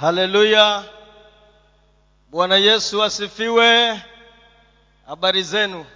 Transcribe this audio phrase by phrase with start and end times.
[0.00, 0.82] haleluya.
[2.30, 4.00] Bwana yesu asifiwe.
[5.06, 5.86] Habari zenu?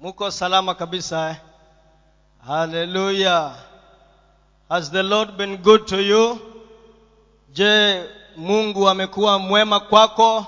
[0.00, 1.36] Muko salama kabisa eh?
[2.46, 3.54] haleluya.
[4.68, 6.38] Has the lord been good to you?
[7.52, 8.02] Je
[8.36, 10.46] mungu amekuwa mwema kwako?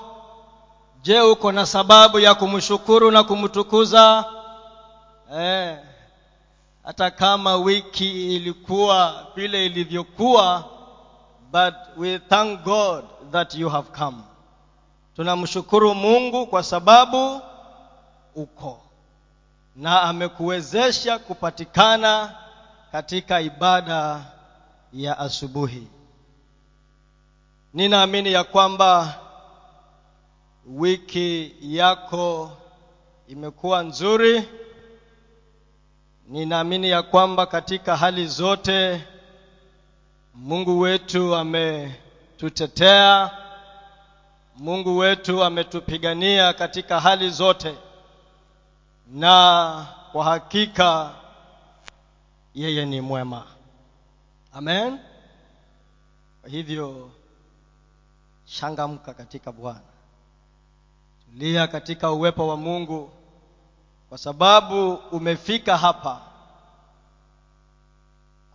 [1.01, 4.25] Je uko na sababu ya kumshukuru na kumtukuza?
[5.37, 5.77] Eh,
[6.83, 10.63] hata kama wiki ilikuwa vile ilivyokuwa
[11.51, 14.17] but we thank god that you have come.
[15.15, 17.41] Tunamshukuru mungu kwa sababu
[18.35, 18.81] uko
[19.75, 22.35] na amekuwezesha kupatikana
[22.91, 24.21] katika ibada
[24.93, 25.87] ya asubuhi.
[27.73, 29.19] Ninaamini ya kwamba
[30.67, 32.51] wiki yako
[33.27, 34.49] imekuwa nzuri.
[36.27, 39.07] Ninaamini ya kwamba katika hali zote
[40.35, 43.31] mungu wetu ametutetea.
[44.57, 47.75] Mungu wetu ametupigania katika hali zote.
[49.07, 51.11] Na kwa hakika
[52.53, 53.43] yeye ni mwema.
[54.53, 54.99] Amen.
[56.41, 57.11] Kwa hivyo
[58.45, 59.79] changamka katika bwana.
[61.25, 63.11] Tulia katika uwepo wa mungu.
[64.09, 66.21] Kwa sababu umefika hapa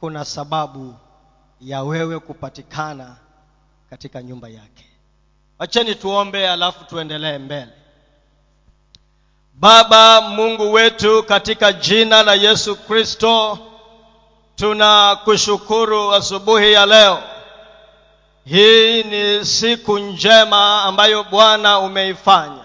[0.01, 0.95] kuna sababu
[1.61, 3.17] ya wewe kupatikana
[3.91, 4.85] katika nyumba yake.
[5.59, 7.69] Wacheni tuombe alafu tuendelee mbele.
[9.55, 13.59] Baba mungu wetu katika jina la yesu kristo
[14.57, 17.23] tunakushukuru asubuhi ya leo.
[18.45, 22.65] Hii ni siku njema ambayo bwana umeifanya.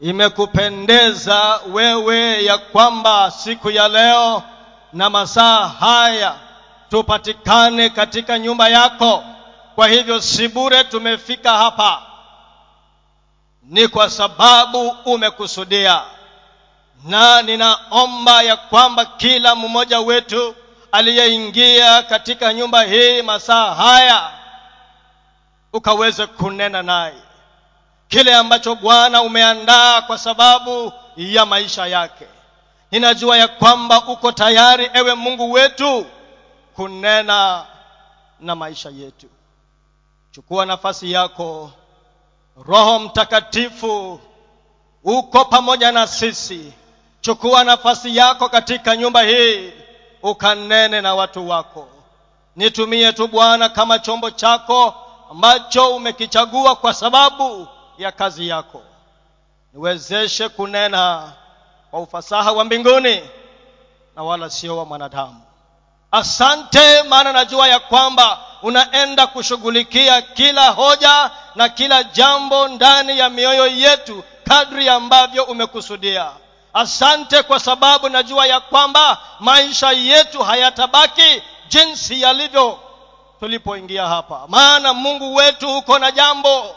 [0.00, 4.42] Imekupendeza wewe ya kwamba siku ya leo
[4.92, 6.34] na masaa haya
[6.90, 9.24] tupatikane katika nyumba yako.
[9.74, 12.02] Kwa hivyo si bure tumefika hapa.
[13.62, 16.02] Ni kwa sababu umekusudia.
[17.04, 20.54] Na ninaomba ya kwamba kila mmoja wetu
[20.92, 24.30] aliyeingia katika nyumba hii masaa haya
[25.72, 27.14] ukaweze kunena naye.
[28.08, 32.26] Kile ambacho bwana umeandaa kwa sababu ya maisha yake.
[32.90, 36.06] Ninajua ya kwamba uko tayari ewe mungu wetu
[36.82, 37.66] kunena
[38.40, 39.26] na maisha yetu.
[40.30, 41.70] Chukua nafasi yako.
[42.66, 44.20] Roho mtakatifu
[45.04, 46.72] uko pamoja na sisi.
[47.20, 49.72] Chukua nafasi yako katika nyumba hii
[50.22, 51.88] ukanene na watu wako.
[52.56, 54.94] Nitumie tu bwana kama chombo chako
[55.30, 57.68] ambacho umekichagua kwa sababu
[57.98, 58.82] ya kazi yako.
[59.72, 61.32] Niwezeshe kunena
[61.90, 63.20] kwa ufasaha wa mbinguni
[64.16, 65.42] na wala sio wa mwanadamu
[66.12, 73.66] asante maana najua ya kwamba unaenda kushughulikia kila hoja na kila jambo ndani ya mioyo
[73.66, 76.30] yetu kadri ambavyo umekusudia.
[76.74, 82.78] Asante kwa sababu najua ya kwamba maisha yetu hayatabaki jinsi yalivyo
[83.40, 84.40] tulipoingia hapa.
[84.48, 86.76] Maana mungu wetu uko na jambo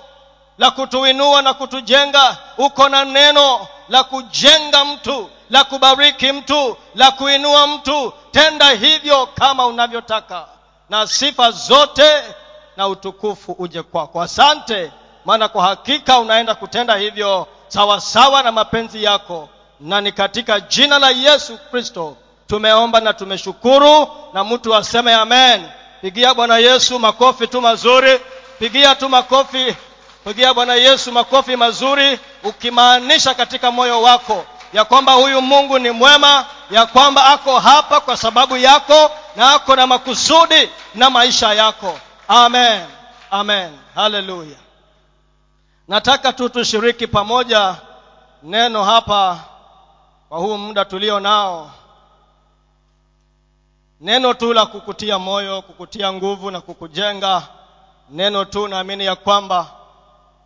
[0.58, 7.68] la kutuinua na kutujenga uko na neno la kujenga mtu la kubariki mtu la kuinua
[7.68, 8.14] mtu.
[8.32, 10.46] Tenda hivyo kama unavyotaka
[10.90, 12.24] na sifa zote
[12.78, 14.22] na utukufu uje kwako.
[14.22, 14.92] Asante
[15.26, 19.50] maana kwa hakika unaenda kutenda hivyo sawasawa sawa na mapenzi yako.
[19.80, 25.68] Na ni katika jina la yesu kristo tumeomba na tumeshukuru na mtu aseme amen.
[26.02, 28.20] Pigia bwana yesu makofi tu mazuri.
[28.60, 29.76] Pigia tu makofi.
[30.26, 36.46] Pigia bwana yesu makofi mazuri ukimaanisha katika moyo wako ya kwamba huyu mungu ni mwema
[36.72, 42.00] ya kwamba ako hapa kwa sababu yako na ako na makusudi na maisha yako.
[42.28, 42.86] Amen.
[43.32, 43.78] Amen.
[43.96, 44.58] Haleluya
[45.88, 47.76] nataka tu tushiriki pamoja
[48.44, 49.40] neno hapa
[50.30, 51.72] kwa huu muda tulio nao.
[54.02, 57.44] Neno tu la kukutia moyo kukutia nguvu na kukujenga.
[58.10, 59.68] Neno tu naamini ya kwamba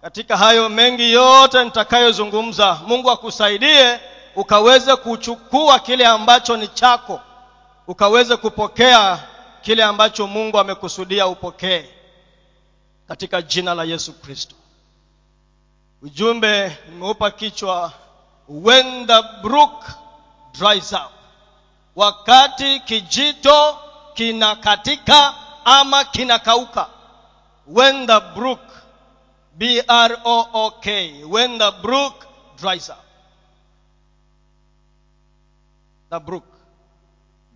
[0.01, 3.99] katika hayo mengi yote nitakayozungumza mungu akusaidie
[4.35, 7.21] ukaweze kuchukua kile ambacho ni chako
[7.87, 9.23] ukaweze kupokea
[9.61, 11.85] kile ambacho mungu amekusudia upokee
[13.07, 14.55] katika jina la yesu kristo.
[16.01, 17.91] Ujumbe nimeupa kichwa
[18.49, 19.85] when the brook
[20.59, 21.11] dries up
[21.95, 23.77] wakati kijito
[24.13, 25.33] kinakatika
[25.65, 26.87] ama kinakauka
[27.67, 28.59] when the brook
[29.53, 32.25] b r o o k when the brook
[32.61, 33.04] dries up
[36.09, 36.45] the brook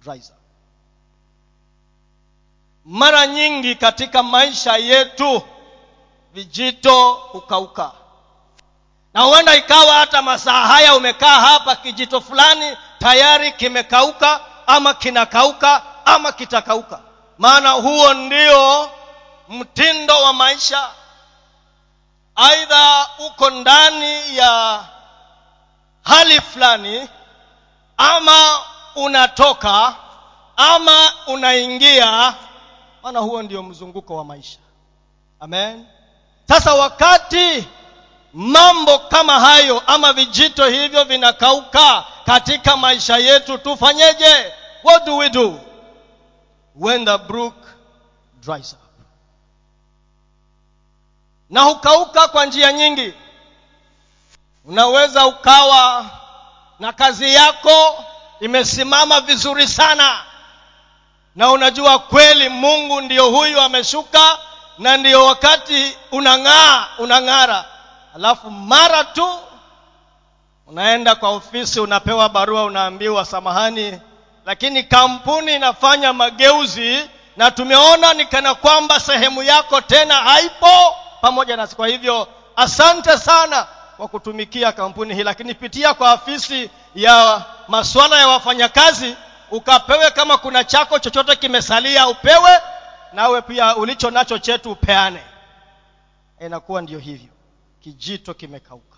[0.01, 0.35] dries up
[2.85, 5.41] mara nyingi katika maisha yetu
[6.33, 7.91] vijito hukauka.
[9.13, 16.31] Na huenda ikawa hata masaa haya umekaa hapa kijito fulani tayari kimekauka ama kinakauka ama
[16.31, 17.01] kitakauka.
[17.37, 18.89] Maana huo ndio
[19.49, 20.89] mtindo wa maisha.
[22.35, 24.83] Aidha uko ndani ya
[26.03, 27.09] hali fulani
[27.99, 28.59] ama
[28.95, 29.95] unatoka
[30.57, 32.35] ama unaingia
[33.03, 34.59] maana huo ndio mzunguko wa maisha.
[35.39, 35.85] Amen.
[36.47, 37.67] Sasa wakati
[38.33, 44.53] mambo kama hayo ama vijito hivyo vinakauka katika maisha yetu tufanyeje?
[44.83, 45.59] What do we do?
[46.75, 47.55] When the brook
[48.41, 48.79] dries up.
[51.49, 53.13] Na hukauka kwa njia nyingi.
[54.65, 56.05] Unaweza ukawa
[56.79, 58.03] na kazi yako
[58.39, 60.19] imesimama vizuri sana.
[61.35, 64.37] Na unajua kweli mungu ndiyo huyu ameshuka
[64.77, 67.65] na ndiyo wakati unang'aa unang'ara.
[68.15, 69.39] Alafu mara tu
[70.67, 73.99] unaenda kwa ofisi unapewa barua unaambiwa samahani
[74.45, 81.75] lakini kampuni inafanya mageuzi na tumeona ni kana kwamba sehemu yako tena haipo pamoja nasi
[81.75, 83.67] kwa hivyo asante sana
[83.99, 89.15] kwa kutumikia kampuni hii lakini pitia kwa afisi ya masuala ya wafanyakazi
[89.51, 92.59] ukapewe kama kuna chako chochote kimesalia upewe
[93.13, 95.23] nawe pia ulicho nacho chetu upeane.
[96.45, 97.29] Inakuwa ndiyo hivyo.
[97.83, 98.97] Kijito kimekauka.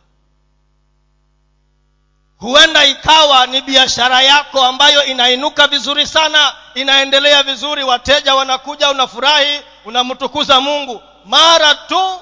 [2.38, 10.62] Huenda ikawa ni biashara yako ambayo inainuka vizuri sana inaendelea vizuri wateja wanakuja unafurahi unamtukuza
[10.62, 11.02] mungu.
[11.26, 12.20] Mara tu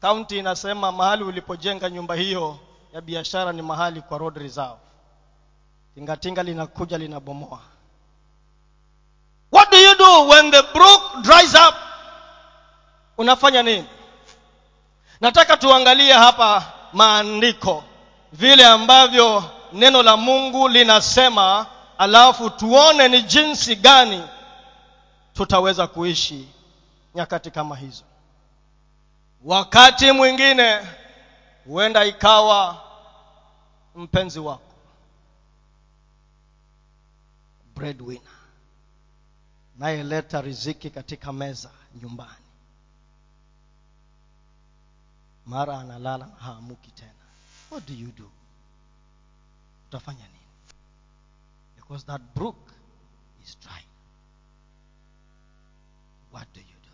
[0.00, 2.58] kaunti inasema mahali ulipojenga nyumba hiyo
[2.92, 4.76] ya biashara ni mahali kwa road reserve
[5.94, 7.60] tingatinga linakuja linabomoa.
[9.52, 11.74] What do you do when the brook dries up?
[13.18, 13.86] Unafanya nini?
[15.20, 17.84] Nataka tuangalie hapa maandiko.
[18.32, 21.66] Vile ambavyo neno la mungu linasema
[21.98, 24.22] alafu tuone ni jinsi gani
[25.34, 26.48] tutaweza kuishi
[27.14, 28.04] nyakati kama hizo
[29.46, 30.86] wakati mwingine
[31.64, 32.82] huenda ikawa
[33.94, 34.62] mpenzi wako.
[37.74, 38.32] Breadwinner.
[39.78, 41.70] Nayeleta riziki katika meza
[42.02, 42.30] nyumbani.
[45.46, 47.10] Mara analala haamuki tena.
[47.70, 48.30] What do you do?
[49.88, 50.38] Utafanya nini?
[51.76, 52.56] Because that brook
[53.44, 53.84] is dry.
[56.32, 56.90] What do you do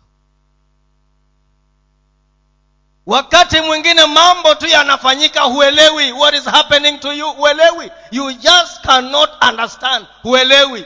[3.05, 7.31] wakati mwingine mambo tu yanafanyika huelewi what is happening to you.
[7.31, 7.91] Huelewi.
[8.11, 10.05] You just cannot understand.
[10.21, 10.85] Huelewi.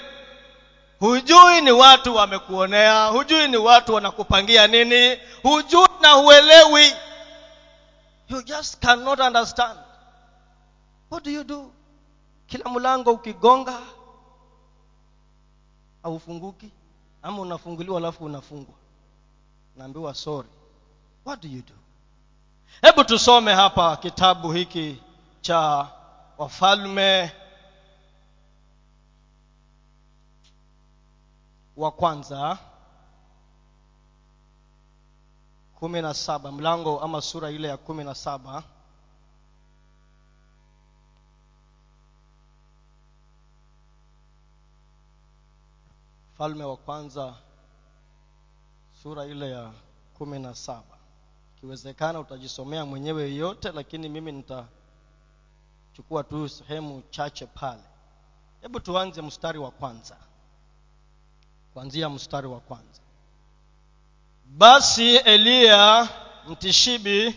[1.00, 6.94] Hujui ni watu wamekuonea hujui ni watu wanakupangia nini hujui na huelewi.
[8.30, 9.80] You just cannot understand.
[11.12, 11.72] What do you do?
[12.48, 13.80] Kila mlango ukigonga
[16.04, 16.72] haufunguki.
[17.22, 18.76] Ama unafunguliwa alafu unafungwa.
[19.76, 20.48] Naambiwa sorry.
[21.26, 21.74] What do you do
[22.82, 25.02] hebu tusome hapa kitabu hiki
[25.42, 25.88] cha
[26.38, 27.32] wafalme
[31.78, 32.58] wa kwanza
[35.80, 38.64] kumi na saba mlango ama sura ile ya kumi na saba.
[46.38, 47.36] Falme wa kwanza
[49.04, 49.72] sura ile ya
[50.18, 50.97] kumi na saba
[51.58, 57.82] ikiwezekana utajisomea mwenyewe yote lakini mimi nitachukua tu sehemu chache pale.
[58.62, 60.18] Hebu tuanze mstari wa kwanza.
[61.74, 63.02] Kuanzia mstari wa kwanza.
[64.46, 66.10] Basi eliya
[66.48, 67.36] mtishibi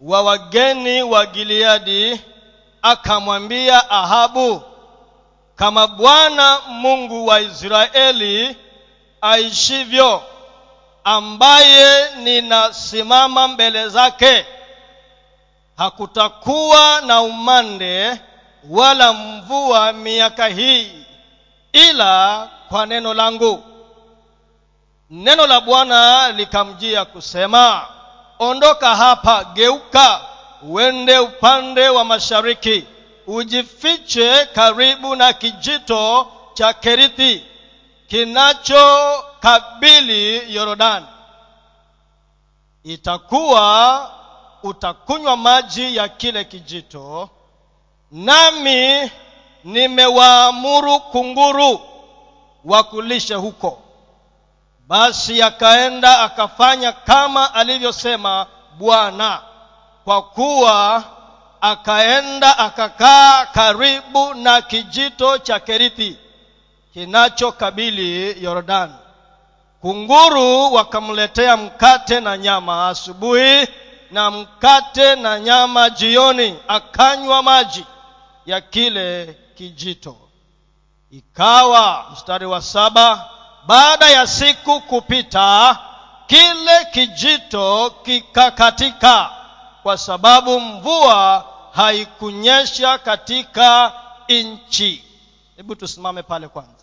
[0.00, 2.20] wa wageni wa gileadi
[2.82, 4.62] akamwambia ahabu
[5.56, 8.56] kama bwana mungu wa israeli
[9.20, 10.22] aishivyo
[11.04, 14.46] ambaye ninasimama mbele zake
[15.76, 18.20] hakutakuwa na umande
[18.70, 20.92] wala mvua miaka hii
[21.72, 23.64] ila kwa neno langu.
[25.10, 27.86] Neno la bwana likamjia kusema
[28.38, 30.20] ondoka hapa geuka
[30.62, 32.84] uende upande wa mashariki
[33.26, 37.44] ujifiche karibu na kijito cha kerithi
[38.14, 41.06] kinachokabili yorodani.
[42.84, 44.10] Itakuwa
[44.62, 47.28] utakunywa maji ya kile kijito
[48.10, 49.10] nami
[49.64, 51.80] nimewaamuru kunguru
[52.64, 53.82] wa kulisha huko.
[54.88, 58.46] Basi akaenda akafanya kama alivyosema
[58.78, 59.40] bwana
[60.04, 61.04] kwa kuwa
[61.60, 66.18] akaenda akakaa karibu na kijito cha kerithi
[66.94, 68.92] kinachokabili yordani
[69.80, 73.68] kunguru wakamletea mkate na nyama asubuhi
[74.10, 77.84] na mkate na nyama jioni akanywa maji
[78.46, 80.16] ya kile kijito.
[81.10, 83.30] Ikawa mstari wa saba
[83.66, 85.78] baada ya siku kupita
[86.26, 89.30] kile kijito kikakatika
[89.82, 93.92] kwa sababu mvua haikunyesha katika
[94.28, 95.04] nchi.
[95.56, 96.73] Hebu tusimame pale kwanza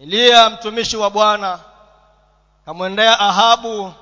[0.00, 1.58] eliya mtumishi wa bwana
[2.62, 3.92] akamwendea ahabu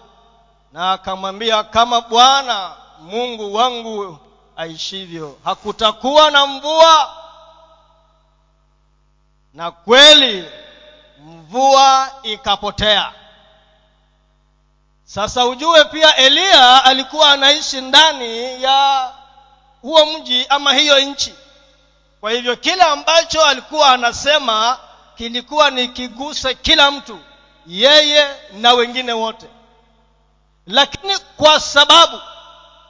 [0.72, 4.18] na akamwambia kama bwana mungu wangu
[4.56, 7.16] aishivyo hakutakuwa na mvua?
[9.54, 10.50] Na kweli
[11.18, 13.12] mvua ikapotea.
[15.04, 19.10] Sasa ujue pia eliya alikuwa anaishi ndani ya
[19.82, 21.34] huo mji ama hiyo nchi.
[22.20, 24.78] Kwa hivyo kile ambacho alikuwa anasema
[25.16, 27.18] kilikuwa ni kiguse kila mtu
[27.66, 29.46] yeye na wengine wote.
[30.66, 32.20] Lakini kwa sababu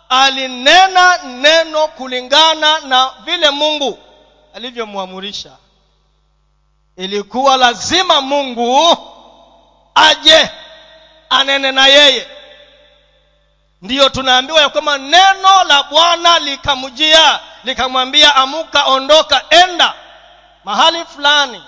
[0.08, 3.98] alinena neno kulingana na vile mungu
[4.54, 5.50] alivyomwamurisha
[6.96, 8.96] ilikuwa lazima mungu
[9.94, 10.50] aje
[11.30, 12.26] anene na yeye.
[13.82, 19.94] Ndiyo tunaambiwa ya kwamba neno la bwana likamjia likamwambia amuka ondoka enda
[20.64, 21.62] mahali fulani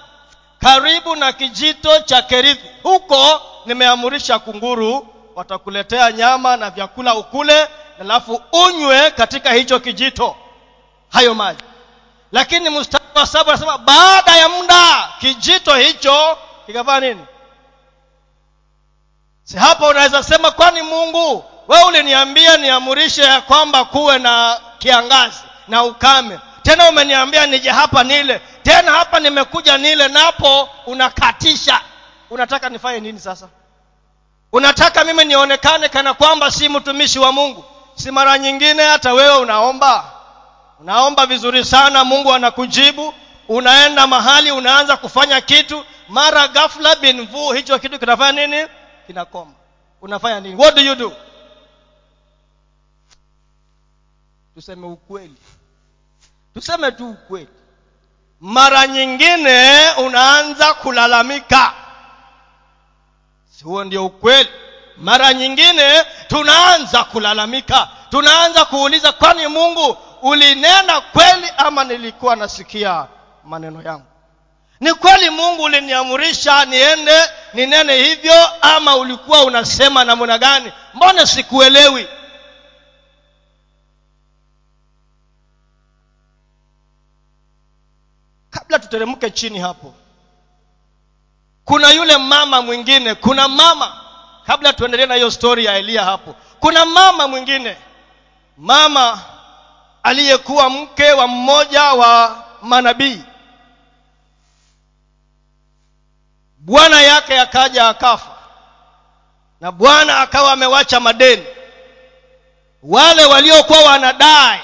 [0.64, 7.68] karibu na kijito cha kerithi huko nimeamurisha kunguru watakuletea nyama na vyakula ukule
[8.00, 10.36] alafu unywe katika hicho kijito.
[11.10, 11.62] Hayo maji.
[12.32, 17.26] Lakini mstari wa saba anasema baada ya muda kijito hicho kikafanya nini?
[19.42, 25.84] Si hapo unaweza sema kwani mungu we uliniambia niamurishe ya kwamba kuwe na kiangazi na
[25.84, 28.40] ukame tena umeniambia nije hapa nile.
[28.62, 31.80] Tena hapa nimekuja nile napo unakatisha.
[32.30, 33.48] Unataka nifanye nini sasa?
[34.52, 37.64] Unataka mimi nionekane kana kwamba si mtumishi wa mungu?
[37.94, 40.12] Si mara nyingine hata wewe unaomba?
[40.80, 43.14] Unaomba vizuri sana mungu anakujibu.
[43.48, 45.84] Unaenda mahali unaanza kufanya kitu.
[46.08, 48.68] Mara ghafla binvu hicho kitu kinafanya nini?
[49.06, 49.52] Kinakoma.
[50.02, 50.54] Unafanya nini?
[50.56, 51.12] What do you do?
[54.54, 55.34] Tuseme ukweli
[56.54, 57.48] tuseme tu ukweli.
[58.40, 61.72] Mara nyingine unaanza kulalamika.
[63.50, 64.50] Si huo ndio ukweli?
[64.96, 67.88] Mara nyingine tunaanza kulalamika.
[68.10, 73.06] Tunaanza kuuliza kwani mungu ulinena kweli ama nilikuwa nasikia
[73.44, 74.04] maneno yangu?
[74.80, 77.20] Ni kweli mungu uliniamurisha niende
[77.54, 80.72] ninene hivyo ama ulikuwa unasema namna gani?
[80.94, 82.08] Mbona sikuelewi
[88.64, 89.94] kabla tuteremke chini hapo
[91.64, 94.00] kuna yule mama mwingine kuna mama
[94.46, 97.76] kabla tuendelee na hiyo stori ya eliya hapo kuna mama mwingine
[98.56, 99.20] mama
[100.02, 103.22] aliyekuwa mke wa mmoja wa manabii.
[106.58, 108.30] Bwana yake akaja akafa
[109.60, 111.44] na bwana akawa amewacha madeni.
[112.82, 114.60] Wale waliokuwa wanadai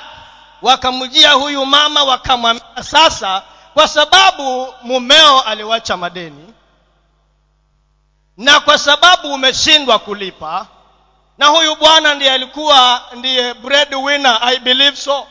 [0.62, 3.42] wakamjia huyu mama wakamwambia sasa
[3.80, 6.54] kwa sababu mumeo aliwacha madeni
[8.36, 10.66] na kwa sababu umeshindwa kulipa
[11.38, 15.26] na huyu bwana ndiye alikuwa ndiye bread winner i believe so.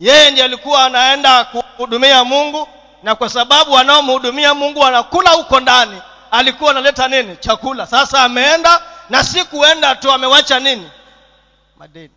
[0.00, 2.68] Yeye ndiye alikuwa anaenda kuhudumia mungu
[3.02, 7.36] na kwa sababu wanaomhudumia mungu wanakula huko ndani alikuwa analeta nini?
[7.36, 7.86] Chakula.
[7.86, 10.90] Sasa ameenda na si kuenda tu amewacha nini?
[11.78, 12.14] Madeni.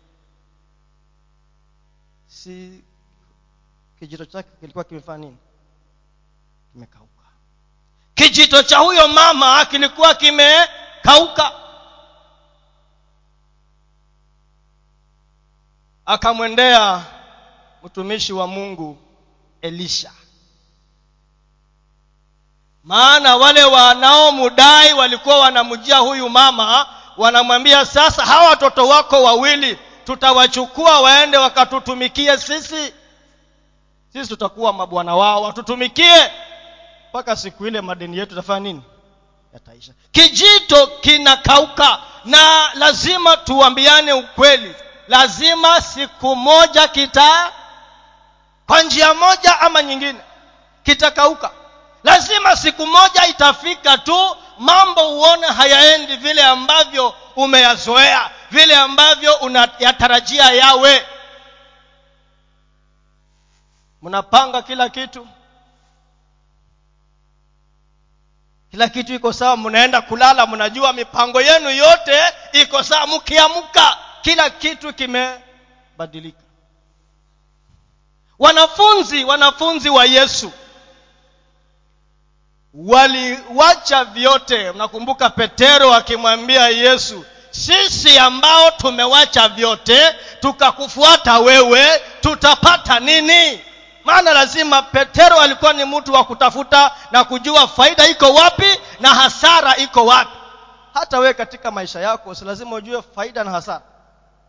[2.26, 2.84] Si
[4.00, 5.36] kijito chake kilikuwa kimefanya nini?
[6.72, 7.24] Kimekauka.
[8.14, 11.52] Kijito cha huyo mama kilikuwa kimekauka.
[16.06, 17.04] Akamwendea
[17.82, 18.98] mtumishi wa mungu
[19.62, 20.12] elisha.
[22.84, 31.36] Maana wale wanaomudai walikuwa wanamjia huyu mama wanamwambia sasa hawa watoto wako wawili tutawachukua waende
[31.38, 32.94] wakatutumikie sisi
[34.12, 36.30] sisi tutakuwa mabwana wao watutumikie.
[37.10, 38.82] Mpaka siku ile madeni yetu tafanya nini?
[39.54, 39.92] Yataisha.
[40.12, 44.74] Kijito kinakauka na lazima tuambiane ukweli.
[45.08, 47.52] Lazima siku moja kita
[48.66, 50.20] kwa njia moja ama nyingine
[50.82, 51.50] kitakauka.
[52.04, 61.06] Lazima siku moja itafika tu mambo uone hayaendi vile ambavyo umeyazoea vile ambavyo unayatarajia yawe
[64.02, 65.28] mnapanga kila kitu.
[68.70, 73.06] Kila kitu iko sawa mnaenda kulala mnajua mipango yenu yote iko sawa.
[73.06, 76.40] Mkiamka kila kitu kimebadilika.
[78.38, 80.52] Wanafunzi wanafunzi wa yesu
[82.74, 84.72] waliwacha vyote.
[84.72, 93.60] Mnakumbuka petero akimwambia yesu sisi ambao tumewacha vyote tukakufuata wewe tutapata nini
[94.04, 99.76] maana lazima petero alikuwa ni mtu wa kutafuta na kujua faida iko wapi na hasara
[99.76, 100.30] iko wapi.
[100.94, 103.80] Hata wewe katika maisha yako si lazima ujue faida na hasara.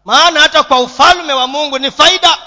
[0.05, 2.37] Maana hata kwa ufalme wa mungu ni faida.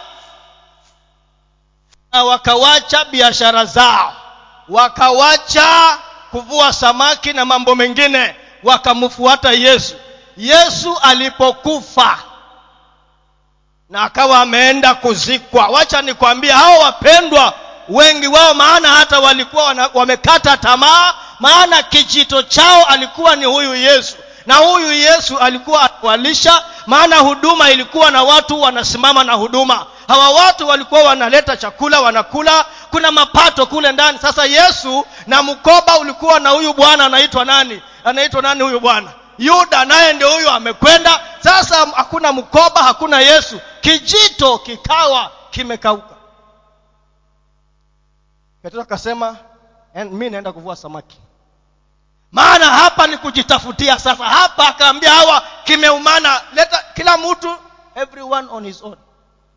[2.13, 4.13] Na wakawacha biashara zao.
[4.69, 5.99] Wakawacha
[6.31, 8.37] kuvua samaki na mambo mengine.
[8.63, 9.95] Wakamfuata yesu.
[10.37, 12.19] Yesu alipokufa
[13.91, 15.67] na akawa ameenda kuzikwa.
[15.67, 17.53] Wacha nikwambia hao wapendwa
[17.89, 24.17] wengi wao maana hata walikuwa wamekata tamaa maana kijito chao alikuwa ni huyu yesu.
[24.47, 29.87] Na huyu yesu alikuwa anawalisha maana huduma ilikuwa na watu wanasimama na huduma.
[30.09, 34.19] Hawa watu walikuwa wanaleta chakula wanakula kuna mapato kule ndani.
[34.23, 37.83] Sasa yesu na mkoba ulikuwa na huyu bwana anaitwa nani?
[38.05, 41.21] Anaitwa nani huyu bwana yuda naye ndio huyo amekwenda.
[41.41, 43.61] Sasa hakuna mkoba hakuna yesu.
[43.81, 46.15] Kijito kikawa kimekauka.
[48.63, 49.37] Petro akasema
[50.11, 51.19] mi naenda kuvua samaki.
[52.33, 54.25] Maana hapa ni kujitafutia sasa.
[54.25, 56.41] Hapa akaambia hawa kimeumana.
[56.55, 57.57] Leta kila mtu
[57.95, 58.97] everyone on his own.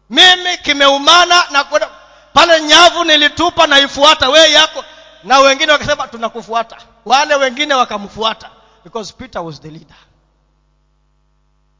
[0.10, 1.90] Mimi kimeumana na kwenda
[2.34, 4.84] pale nyavu nilitupa naifuata wee yako.
[5.24, 6.78] Na wengine wakasema tunakufuata.
[7.06, 8.50] Wale wengine wakamfuata
[8.88, 9.96] because peter was the leader.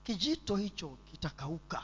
[0.04, 1.82] Kijito hicho kitakauka.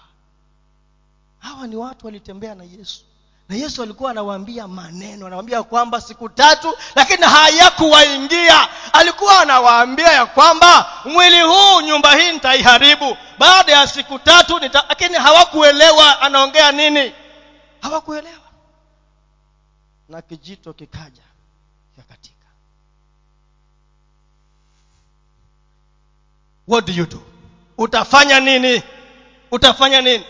[1.40, 3.06] Hawa ni watu walitembea na yesu.
[3.50, 8.68] Na yesu alikuwa anawaambia maneno anawaambia kwamba siku tatu lakini hayakuwaingia.
[8.94, 13.18] Alikuwa anawaambia ya kwamba mwili huu nyumba hii nitaiharibu.
[13.40, 14.86] Baada ya siku tatu nita...
[14.90, 17.14] lakini hawakuelewa anaongea nini.
[17.82, 18.44] Hawakuelewa.
[20.10, 21.23] Na kijito kikaja
[26.67, 27.21] what do you do?
[27.78, 28.84] Utafanya nini?
[29.52, 30.23] Utafanya nini?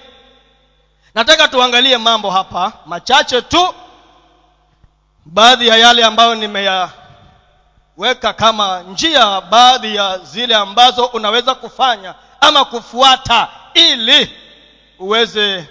[1.15, 3.73] Nataka tuangalie mambo hapa machache tu
[5.25, 13.47] baadhi ya yale ambayo nimeyaweka kama njia baadhi ya zile ambazo unaweza kufanya ama kufuata
[13.73, 14.31] ili
[14.99, 15.67] uweze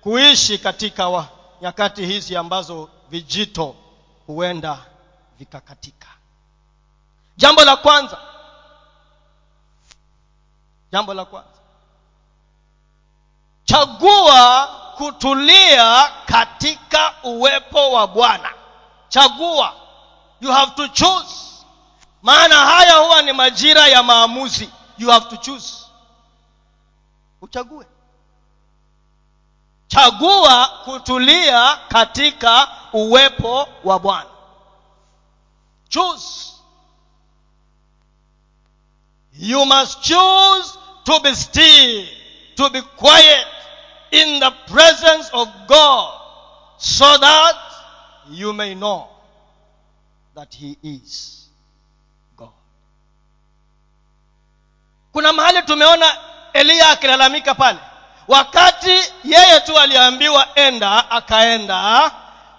[0.00, 1.26] kuishi katika wa,
[1.62, 3.74] nyakati hizi ambazo vijito
[4.26, 4.78] huenda
[5.38, 6.06] vikakatika.
[7.36, 8.18] Jambo la kwanza
[10.92, 11.48] jambo la kwanza.
[13.64, 18.50] Chagua kutulia katika uwepo wa bwana.
[19.08, 19.72] Chagua.
[20.40, 21.34] You have to choose.
[22.22, 24.70] Maana haya huwa ni majira ya maamuzi.
[24.98, 25.74] You have to choose.
[27.40, 27.86] Uchague.
[29.86, 34.30] Chagua kutulia katika uwepo wa bwana.
[35.88, 36.52] Choose
[39.38, 42.04] you must choose to be still
[42.56, 43.46] to be quiet
[44.10, 46.12] in the presence of god
[46.78, 47.56] so that
[48.30, 49.08] you may know
[50.34, 51.46] that he is
[52.36, 52.48] god.
[55.12, 56.06] Kuna mahali tumeona
[56.52, 57.78] eliya akilalamika pale.
[58.28, 62.10] Wakati yeye tu aliambiwa enda akaenda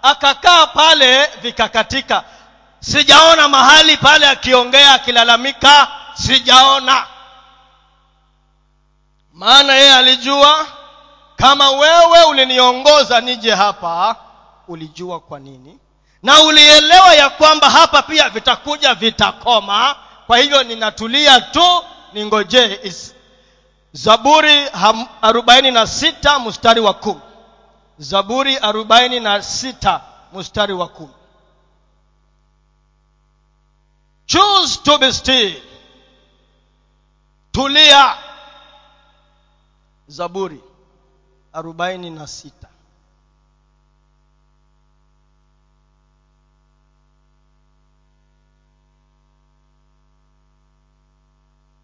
[0.02, 2.24] akakaa pale vikakatika.
[2.80, 5.88] Sijaona mahali pale akiongea akilalamika
[6.26, 7.08] sijaona.
[9.34, 10.68] Maana yeye alijua
[11.36, 14.16] kama wewe uliniongoza nije hapa
[14.68, 15.80] ulijua kwa nini.
[16.24, 19.96] Na ulielewa ya kwamba hapa pia vitakuja vitakoma.
[20.28, 22.94] Kwa hivyo ninatulia tu ningojee
[23.94, 24.68] zaburi
[25.22, 27.22] arobaini na sita mstari wa kumi.
[27.98, 30.02] Zaburi arobaini na sita
[30.34, 31.14] mstari wa kumi.
[34.26, 35.54] Choose to be still
[37.60, 38.16] tulia.
[40.08, 40.62] Zaburi
[41.54, 42.70] arobaini na sita.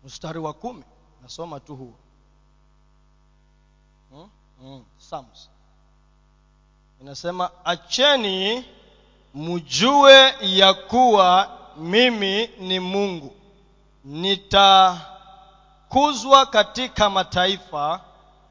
[0.03, 0.83] Mstari wa kumi.
[1.21, 1.93] Nasoma tu huo.
[4.11, 4.29] Hmm?
[4.61, 4.85] hmm.
[7.01, 8.65] Inasema acheni
[9.33, 13.35] mjue ya kuwa mimi ni mungu
[15.85, 18.01] nitakuzwa katika mataifa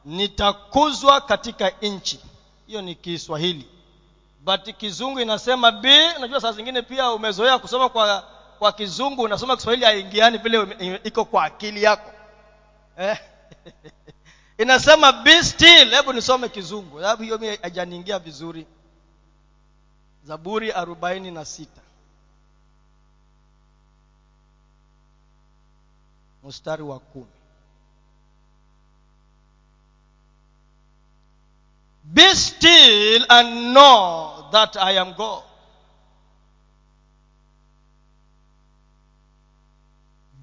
[0.05, 2.20] nitakuzwa katika nchi.
[2.66, 3.68] Hiyo ni kiswahili.
[4.40, 8.25] But kizungu inasema b unajua saa zingine pia umezoea kusoma kwa
[8.59, 12.11] kwa kizungu unasoma kiswahili haingiani vile iko kwa akili yako.
[12.99, 13.18] Eh?
[14.62, 18.66] inasema be still hebu nisome kizungu sababu hiyo mi hajaniingia vizuri.
[20.25, 21.81] Zaburi arobaini na sita
[26.44, 27.26] mstari wa kumi
[32.04, 35.42] be still and know that i am god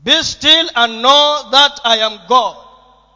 [0.04, 2.58] Be still and know that I am God.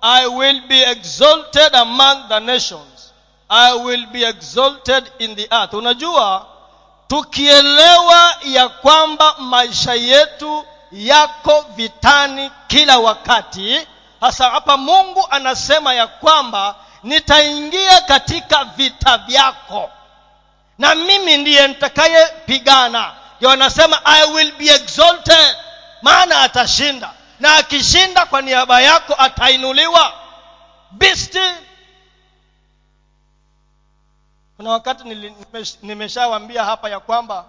[0.04, 3.12] I will be exalted among the nations.
[3.50, 5.72] I will be exalted in the earth.
[5.74, 6.46] Unajua,
[7.08, 13.88] tukielewa ya kwamba maisha yetu yako vitani kila wakati,
[14.22, 19.92] hasa hapa Mungu anasema ya kwamba nitaingia katika vita vyako.
[20.78, 25.56] Na mimi ndiye nitakayepigana ndio anasema i will be exalted.
[26.02, 27.14] Maana atashinda.
[27.40, 30.14] Na akishinda kwa niaba yako atainuliwa.
[30.92, 31.52] Bisti
[34.58, 35.04] kuna wakati
[35.82, 37.46] nimeshawaambia hapa ya kwamba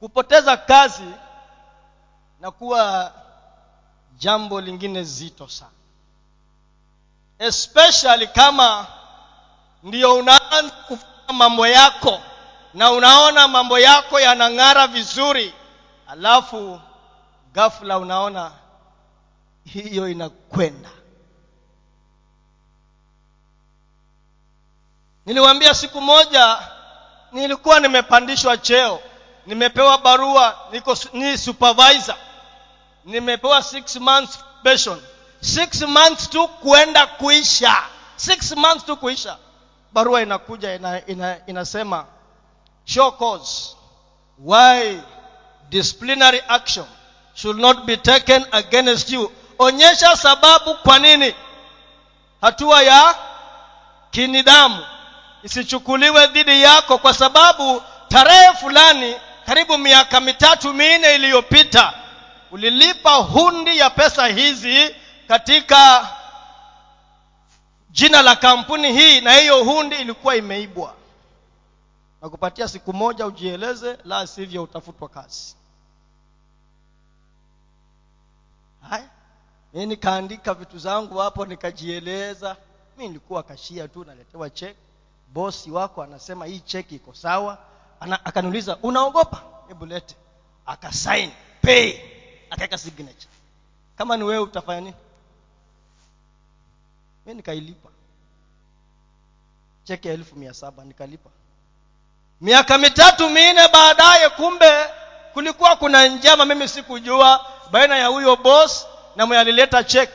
[0.00, 1.04] kupoteza kazi
[2.44, 3.12] na kuwa
[4.18, 5.70] jambo lingine zito sana.
[7.38, 8.86] Especially kama
[9.82, 12.20] ndio unaanza kufanya mambo yako
[12.74, 15.54] na unaona mambo yako yanang'ara vizuri
[16.08, 16.80] alafu
[17.54, 18.52] ghafla unaona
[19.64, 20.90] hiyo inakwenda.
[25.26, 26.58] Niliwaambia siku moja
[27.32, 29.00] nilikuwa nimepandishwa cheo
[29.46, 32.16] nimepewa barua niko ni supervisor
[33.04, 35.02] nimepewa six months pension.
[35.40, 37.76] Six months tu kuenda kuisha.
[38.16, 39.36] Six months tu kuisha.
[39.92, 42.06] Barua inakuja ina, ina, inasema
[42.84, 43.76] show cause.
[44.38, 45.00] Why
[45.70, 46.86] disciplinary action
[47.34, 49.32] should not be taken against you?
[49.58, 51.34] Onyesha sababu kwa nini.
[52.40, 53.14] Hatua ya
[54.10, 54.86] kinidhamu
[55.42, 61.92] isichukuliwe dhidi yako kwa sababu tarehe fulani karibu miaka mitatu minne iliyopita
[62.54, 64.94] ulilipa hundi ya pesa hizi
[65.28, 66.08] katika
[67.90, 70.94] jina la kampuni hii na hiyo hundi ilikuwa imeibwa.
[72.22, 75.56] Na kupatia siku moja ujieleze la sivyo utafutwa kazi.
[78.90, 79.08] Haya
[79.72, 82.56] mi nikaandika vitu zangu hapo nikajieleza.
[82.98, 84.78] Mi nilikuwa kashia tu naletewa cheki
[85.32, 87.58] bosi wako anasema hii cheki iko sawa.
[88.00, 89.42] Akaniuliza unaogopa?
[89.68, 90.14] Hebu lete.
[90.66, 91.30] Akasain
[91.62, 92.13] pay
[92.54, 93.28] akaweka signature.
[93.98, 94.94] Kama ni wewe utafanya nini?
[97.26, 97.88] Mi nikailipa.
[99.84, 101.30] Cheki ya elfu mia saba nikalipa.
[102.40, 104.70] Miaka mitatu minne baadaye kumbe
[105.32, 108.86] kulikuwa kuna njama mimi sikujua baina ya huyo boss
[109.16, 110.12] na mwenye alileta cheki.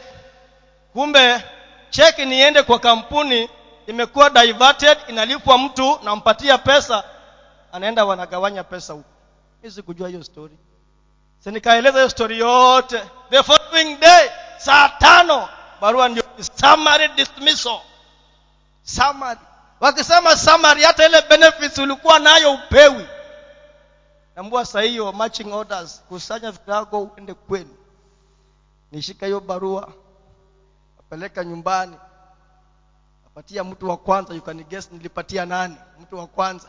[0.94, 1.44] Kumbe
[1.90, 3.50] cheki niende kwa kampuni
[3.88, 7.04] imekuwa diverted inalipwa mtu nampatia pesa
[7.72, 9.10] anaenda wanagawanya pesa huko.
[9.64, 10.58] Mi sikujua hiyo story
[11.44, 13.04] si nikaeleza hiyo story yote.
[13.30, 15.50] The following day saa tano
[15.82, 16.24] barua ndio
[16.60, 17.80] summary dismissal.
[18.84, 19.40] Summary.
[19.80, 23.08] Wakisema summary hata ile benefits ulikuwa nayo upewi
[24.36, 27.76] ambua saa hiyo marching orders kusanya virago uende kwenu.
[28.92, 29.90] Nishika hiyo barua
[31.00, 31.96] apeleka nyumbani.
[33.28, 35.76] Apatia mtu wa kwanza you can guess nilipatia nani?
[36.02, 36.68] Mtu wa kwanza.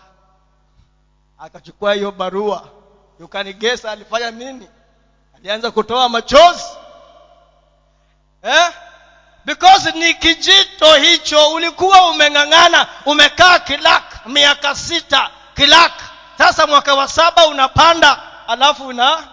[1.39, 2.69] Akachukua hiyo barua
[3.29, 4.69] guess alifanya nini?
[5.37, 6.65] Alianza kutoa machozi.
[8.43, 8.73] Eh?
[9.45, 15.93] because ni kijito hicho ulikuwa umeng'ang'ana umekaa kilak miaka sita kilak.
[16.39, 19.29] Sasa mwaka wa saba unapanda alafu una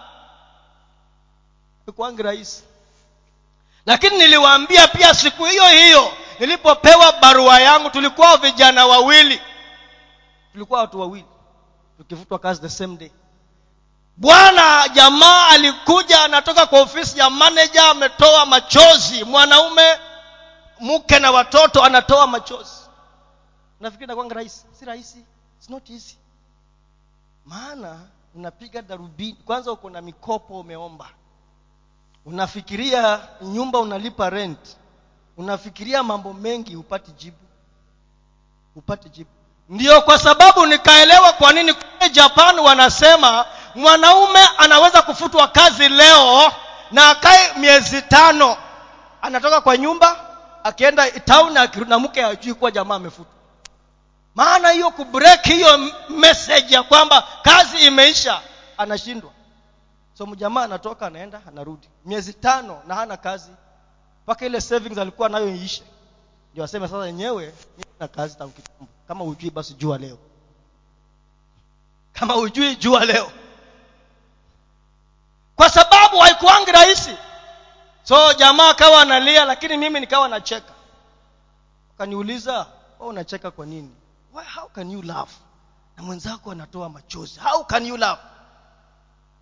[1.96, 2.62] kwangi rahisi.
[3.86, 9.40] Lakini niliwaambia pia siku hiyo hiyo nilipopewa barua yangu tulikuwa vijana wawili.
[10.52, 11.26] Tulikuwa watu wawili.
[11.98, 13.10] Tukivutwa kazi the same day
[14.18, 19.24] bwana jamaa alikuja anatoka kwa ofisi ya manager ametoa machozi.
[19.24, 19.98] Mwanaume
[20.80, 22.72] mke na watoto anatoa machozi.
[23.80, 24.66] Nafikiri nakwanga rahisi.
[24.72, 25.24] Si rahisi.
[25.58, 26.16] It's not easy.
[27.46, 28.00] Maana
[28.34, 31.08] unapiga darubini kwanza uko na mikopo umeomba.
[32.26, 34.76] Unafikiria nyumba unalipa rent.
[35.36, 37.36] Unafikiria mambo mengi upati jibu.
[38.76, 39.30] Upate jibu.
[39.68, 43.46] Ndio kwa sababu nikaelewa kwa nini kule japan wanasema
[43.78, 46.52] mwanaume anaweza kufutwa kazi leo
[46.90, 48.56] na akae miezi tano.
[49.22, 50.24] Anatoka kwa nyumba
[50.64, 53.32] akienda town akirudi na mke ajui kuwa jamaa amefutwa.
[54.34, 58.40] Maana hiyo kubreak hiyo message ya kwamba kazi imeisha
[58.78, 59.30] anashindwa.
[60.14, 61.88] So mjamaa anatoka anaenda anarudi.
[62.04, 63.50] Miezi tano na hana kazi
[64.24, 65.82] mpaka ile savings alikuwa nayo iishe.
[66.52, 67.54] Ndio aseme sasa yenyewe
[68.00, 68.86] na kazi tangu kitambo.
[69.08, 70.18] Kama hujui basi jua leo.
[72.12, 73.30] Kama hujui jua leo
[76.08, 77.16] sababu haikuangi rahisi.
[78.02, 80.72] So jamaa akawa analia lakini mimi nikawa nacheka.
[81.94, 82.52] Akaniuliza
[82.98, 83.90] wewe unacheka kwa nini?
[84.32, 85.28] Why, how can you laugh?
[85.96, 87.40] Na mwenzako anatoa machozi.
[87.40, 88.18] How can you laugh?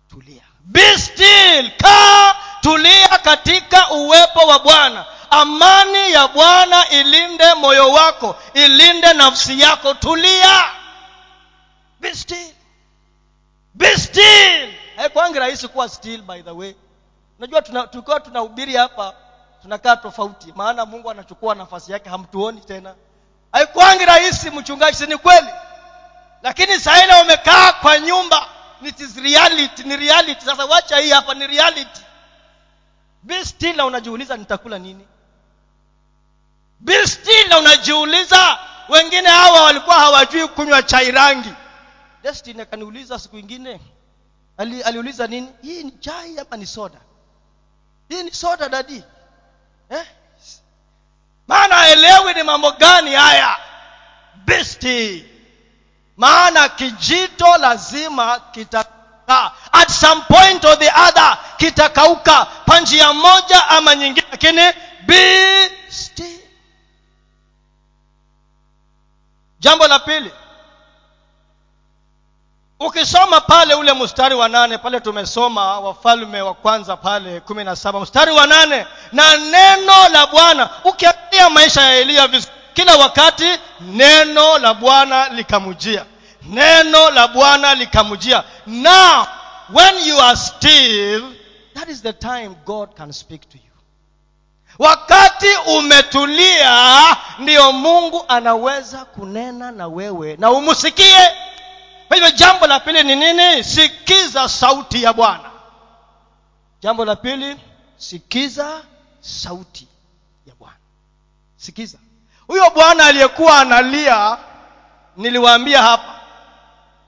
[0.09, 0.43] Tulia.
[0.59, 1.71] Be still.
[1.77, 5.05] Kaa tulia katika uwepo wa bwana.
[5.29, 9.93] Amani ya bwana ilinde moyo wako ilinde nafsi yako.
[9.93, 10.63] Tulia.
[11.99, 12.53] Be still.
[13.73, 14.56] Be still
[15.07, 16.73] haikwangi rahisi kuwa still by the way.
[17.37, 19.13] Unajua tuna, tukiwa tunahubiri hapa
[19.61, 20.53] tunakaa tofauti.
[20.55, 22.95] Maana mungu anachukua nafasi yake hamtuoni tena.
[23.51, 25.47] Haikwangi rahisi mchungaji ni kweli?
[26.43, 28.47] Lakini saina umekaa kwa nyumba
[28.85, 30.45] it reality ni reality.
[30.45, 32.01] Sasa wacha hii hapa ni reality.
[33.23, 35.07] Be still na unajiuliza nitakula nini?
[36.79, 41.53] Be still na unajiuliza wengine hawa walikuwa hawajui kunywa chai rangi.
[42.23, 43.79] Destiny akaniuliza siku ingine
[44.57, 45.49] ali, aliuliza nini?
[45.61, 46.99] Hii ni chai ama ni soda?
[48.09, 49.03] Hii ni soda dadi.
[49.89, 50.05] Eh?
[51.47, 53.57] maana aelewi ni mambo gani haya.
[54.45, 55.25] Besti.
[56.17, 62.45] Maana kijito lazima kitaka at some point or the other kitakauka.
[62.65, 64.61] Kwa njia moja ama nyingine lakini
[65.05, 65.71] be
[69.59, 70.31] jambo la pili
[72.79, 77.99] ukisoma pale ule mstari wa nane pale tumesoma wafalme wa kwanza pale kumi na saba
[77.99, 84.57] mstari wa nane na neno la bwana ukiangalia maisha ya eliya vizuri kila wakati neno
[84.57, 86.05] la bwana likamujia
[86.43, 89.25] neno la bwana likamujia now
[89.73, 91.23] when you are still
[91.75, 93.63] that is the time god can speak to you.
[94.79, 101.31] Wakati umetulia ndiyo mungu anaweza kunena na wewe na umsikie
[102.07, 103.63] kwa hivyo jambo la pili ni nini?
[103.63, 105.49] Sikiza sauti ya bwana.
[106.81, 107.57] Jambo la pili
[107.97, 108.81] sikiza
[109.21, 109.87] sauti
[110.45, 110.75] ya bwana.
[111.57, 111.97] Sikiza.
[112.47, 114.37] Huyo bwana aliyekuwa analia
[115.17, 116.19] niliwaambia hapa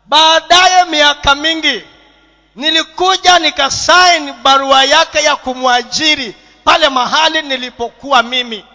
[0.05, 1.83] baadaye miaka mingi
[2.55, 8.65] nilikuja nikasaini barua yake ya kumwajiri pale mahali nilipokuwa mimi.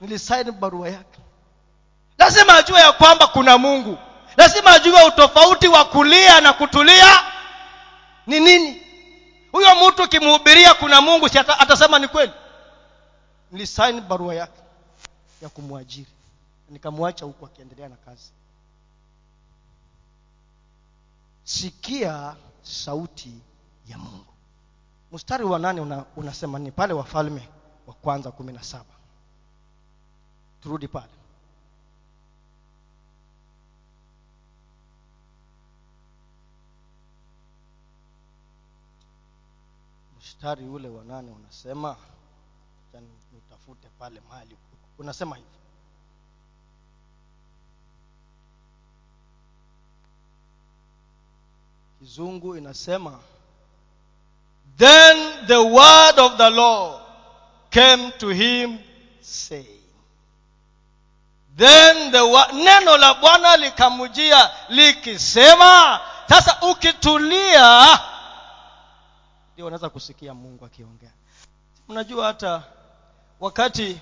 [0.00, 1.18] Nilisaini barua yake.
[2.18, 3.98] Lazima ajue ya kwamba kuna mungu
[4.36, 7.22] lazima ajue utofauti wa kulia na kutulia
[8.26, 8.82] ni nini.
[9.52, 12.32] Huyo mtu ukimhubiria kuna mungu si atasema ni kweli?
[13.52, 14.60] Nilisaini barua yake
[15.42, 16.10] ya kumwajiri.
[16.70, 18.30] Nikamwacha huku akiendelea na kazi.
[21.44, 23.32] Sikia sauti
[23.88, 24.32] ya mungu.
[25.12, 27.48] Mstari wa nane una, unasema ni pale wafalme
[27.86, 28.84] wa kwanza kumi na saba.
[30.62, 31.06] Turudi pale
[40.36, 41.96] mstari ule wa nane unasema
[43.32, 44.56] nitafute pale mahali
[44.98, 45.48] unasema hivi.
[51.98, 53.18] Kizungu inasema
[54.78, 57.00] then the word of the lord
[57.70, 58.78] came to him
[59.22, 59.80] saying
[61.56, 62.20] then the
[62.52, 67.98] neno la bwana likamujia likisema sasa ukitulia
[69.56, 71.10] ndio unaweza kusikia mungu akiongea.
[71.88, 72.62] Mnajua hata
[73.40, 74.00] wakati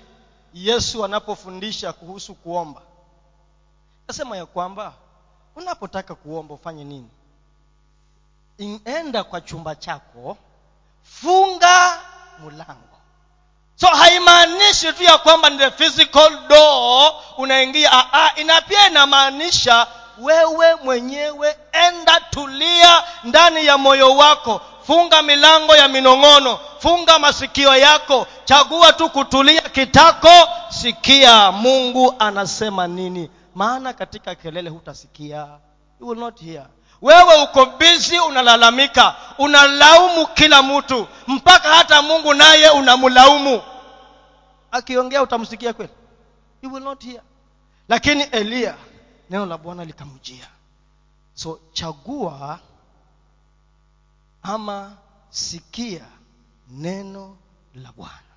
[0.53, 2.81] yesu anapofundisha kuhusu kuomba
[4.07, 4.93] nasema ya kwamba
[5.55, 7.09] unapotaka kuomba ufanye nini?
[8.85, 10.37] Enda kwa chumba chako
[11.03, 11.99] funga
[12.39, 12.97] mlango.
[13.75, 19.87] So haimaanishi tu ya kwamba ni the physical door unaingia Aa, ina pia inamaanisha
[20.17, 28.27] wewe mwenyewe enda tulia ndani ya moyo wako funga milango ya minong'ono funga masikio yako
[28.45, 30.29] chagua tu kutulia kitako
[30.69, 33.29] sikia mungu anasema nini.
[33.55, 35.47] Maana katika kelele hutasikia.
[36.01, 36.65] You will not hear.
[37.01, 43.61] Wewe uko bizi unalalamika unalaumu kila mtu mpaka hata mungu naye unamlaumu.
[44.71, 45.91] Akiongea utamsikia kweli?
[46.61, 47.21] You will not hear.
[47.89, 48.75] Lakini eliya
[49.29, 50.47] neno la bwana likamjia.
[51.33, 52.59] So chagua
[54.53, 54.97] ama
[55.29, 56.05] sikia
[56.69, 57.37] neno
[57.75, 58.33] la bwana.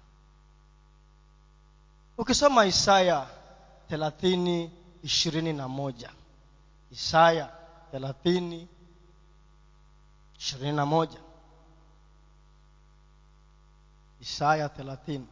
[2.19, 3.27] Ukisoma isaya
[3.89, 4.71] thelathini
[5.03, 6.11] ishirini na moja.
[6.91, 7.47] Isaya
[7.91, 8.69] thelathini
[10.39, 11.21] ishirini na moja.
[14.21, 15.29] Isaya thelathini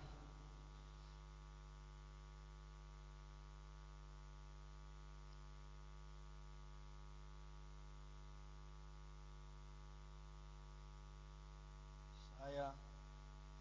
[12.57, 12.73] isaya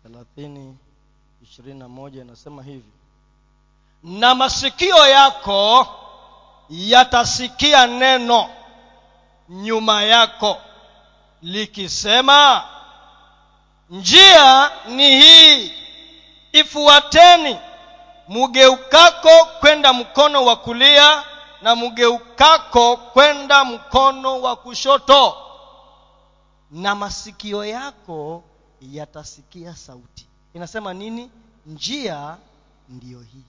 [0.05, 0.77] thelathini
[1.43, 2.91] ishirini na moja inasema hivi.
[4.03, 5.87] Na masikio yako
[6.69, 8.49] yatasikia neno
[9.49, 10.57] nyuma yako
[11.41, 12.63] likisema
[13.89, 15.71] njia ni hii
[16.51, 17.57] ifuateni.
[18.27, 21.23] Mugeukako kwenda mkono wa kulia
[21.61, 25.37] na mugeukako kwenda mkono wa kushoto.
[26.71, 28.43] Na masikio yako
[28.91, 30.27] yatasikia sauti.
[30.53, 31.31] Inasema nini?
[31.65, 32.37] Njia
[32.89, 33.43] ndiyo hii.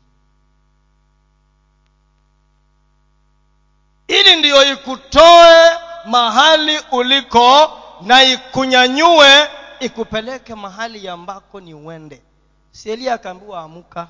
[4.09, 5.71] Ili ndiyo ikutoe
[6.05, 7.71] mahali uliko
[8.01, 9.49] na ikunyanyue
[9.81, 12.23] ikupeleke mahali ambako ni uende.
[12.71, 14.09] Si elia akaambiwa amuka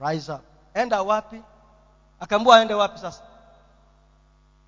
[0.00, 0.40] rise up.
[0.74, 1.42] Enda wapi?
[2.20, 3.22] Akaambiwa aende wapi sasa?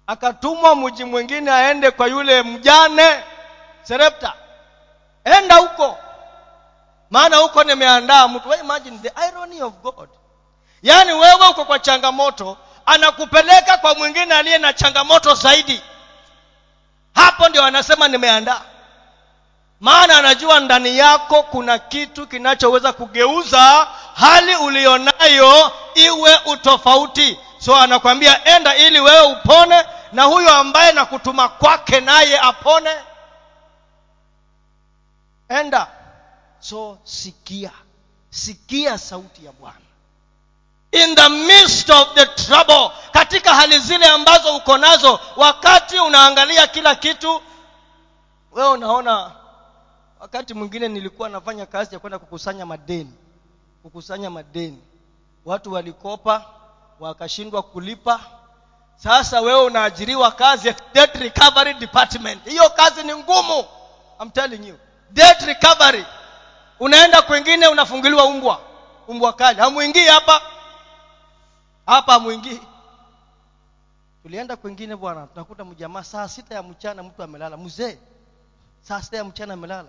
[0.06, 3.24] Akatumwa mji mwingine aende kwa yule mjane
[3.82, 4.34] serepta
[5.26, 5.98] enda huko.
[7.10, 8.54] Maana huko nimeandaa mtu.
[8.60, 10.08] Imagine the irony of god.
[10.82, 15.82] Yaani wewe uko kwa changamoto anakupeleka kwa mwingine aliye na changamoto zaidi.
[17.14, 18.60] Hapo ndio anasema nimeandaa.
[19.80, 27.38] Maana anajua ndani yako kuna kitu kinachoweza kugeuza hali ulionayo iwe utofauti.
[27.58, 32.90] So anakwambia enda ili wewe upone na huyo ambaye nakutuma kwake naye apone
[35.48, 35.88] enda.
[36.60, 37.70] So sikia.
[38.30, 39.76] Sikia sauti ya bwana.
[40.92, 46.94] In the midst of the trouble katika hali zile ambazo uko nazo wakati unaangalia kila
[46.94, 47.42] kitu
[48.52, 49.32] wewe unaona
[50.20, 53.12] wakati mwingine nilikuwa nafanya kazi ya kwenda kukusanya madeni.
[53.82, 54.82] Kukusanya madeni.
[55.44, 56.44] Watu walikopa
[57.00, 58.20] wakashindwa kulipa.
[58.96, 62.44] Sasa wewe unaajiriwa kazi debt recovery department.
[62.48, 63.64] Hiyo kazi ni ngumu.
[64.20, 64.78] I'm telling you
[65.10, 66.06] debt recovery.
[66.80, 68.60] Unaenda kwingine unafunguliwa umbwa.
[69.08, 69.60] Umbwa kali.
[69.60, 70.42] Hamwingii hapa.
[71.86, 72.60] Hapa hamwingii
[74.22, 77.56] tulienda kwingine bwana tunakuta mjamaa saa sita ya mchana mtu amelala.
[77.56, 77.98] Mzee
[78.82, 79.88] saa sita ya mchana amelala.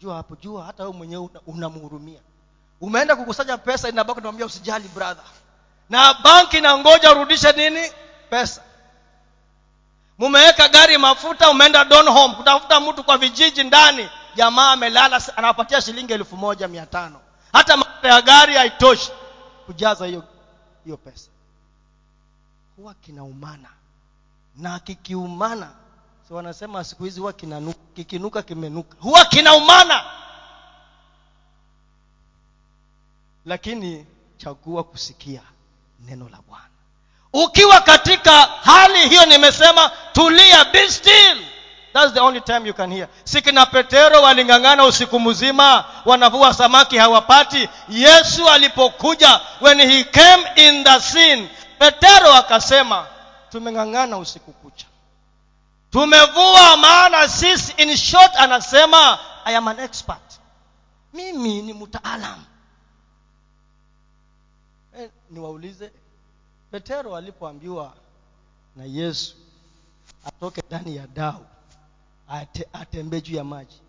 [0.00, 2.20] Jua hapo jua hata wewe mwenyewe unamhurumia
[2.80, 5.24] umeenda kukusanya pesa inabaki unamwambia usijali brother.
[5.90, 7.92] Na banki na ngoja urudishe nini?
[8.30, 8.62] Pesa
[10.18, 14.08] mumeweka gari mafuta umeenda donholm kutafuta mtu kwa vijiji ndani.
[14.34, 17.20] Jamaa amelala anawapatia shilingi elfu moja mia tano.
[17.52, 19.12] Hata mafuta ya gari haitoshi
[19.66, 20.24] kujaza hiyo
[20.84, 21.30] hiyo pesa.
[22.76, 23.68] Huwa kinaumana.
[24.56, 25.70] Na kikiumana
[26.28, 28.96] so wanasema siku hizi huwa kinanuka kikinuka kimenuka.
[29.00, 30.04] Huwa kinaumana.
[33.44, 35.42] Lakini chagua kusikia
[36.00, 36.64] neno la bwana
[37.44, 38.32] ukiwa katika
[38.64, 41.38] hali hiyo nimesema tulia be still.
[41.92, 43.08] That's the only time you can hear.
[43.24, 47.68] Sikina petero waling'ang'ana usiku mzima wanavua samaki hawapati.
[47.88, 53.06] Yesu alipokuja when he came in the scene petero akasema
[53.50, 54.86] tumeng'ang'ana usiku kucha.
[55.90, 57.74] Tumevua maana sisi.
[57.76, 60.40] In short anasema i am an expert.
[61.12, 62.44] Mimi ni mtaalam
[65.00, 65.90] eh, niwaulize
[66.70, 67.94] petero alipoambiwa
[68.76, 69.36] na yesu
[70.24, 71.46] atoke ndani ya dau
[72.28, 73.80] ate, atembee juu ya maji.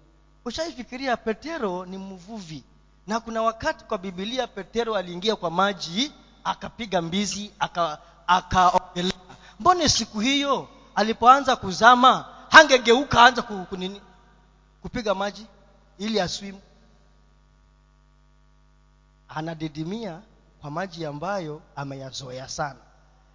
[0.45, 2.63] Ushaifikiria petero ni mvuvi.
[3.07, 6.11] Na kuna wakati kwa bibilia petero aliingia kwa maji
[6.43, 7.99] akapiga mbizi akaogelea.
[8.27, 8.79] Aka
[9.59, 14.01] mbone siku hiyo alipoanza kuzama hangegeuka anza kunini
[14.81, 15.45] kupiga maji
[15.97, 16.61] ili aswimu
[19.29, 20.21] anadidimia
[20.61, 22.79] kwa maji ambayo ameyazoea sana.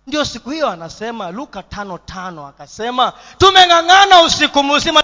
[0.06, 5.02] Ndio siku hiyo anasema luka tano tano akasema tumeng'ang'ana usiku mzima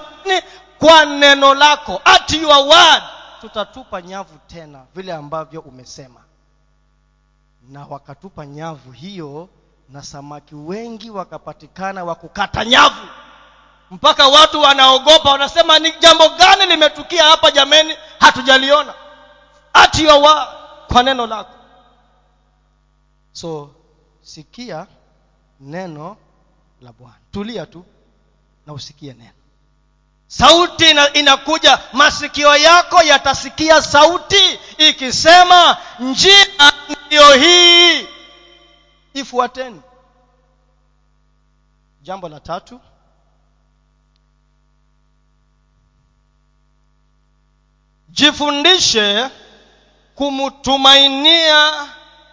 [0.79, 3.03] kwa neno lako at your word
[3.41, 6.21] tutatupa nyavu tena vile ambavyo umesema.
[7.69, 9.49] Na wakatupa nyavu hiyo
[9.89, 13.07] na samaki wengi wakapatikana wa kukata nyavu.
[13.91, 18.95] Mpaka watu wanaogopa wanasema ni jambo gani limetukia hapa jameni hatujaliona?
[19.73, 20.49] At your word
[20.93, 21.51] kwa neno lako
[23.33, 23.71] so
[24.23, 24.87] sikia
[25.61, 26.17] neno
[26.81, 27.17] la bwana.
[27.33, 27.85] Tulia tu
[28.67, 29.33] na usikie neno.
[30.27, 36.47] Sauti ina, inakuja masikio yako yatasikia sauti ikisema njia
[37.07, 38.07] ndiyo hii.
[39.15, 39.83] Ifuateni.
[42.03, 42.81] Jambo la tatu.
[48.09, 49.29] Jifundishe
[50.15, 51.89] kumtumainia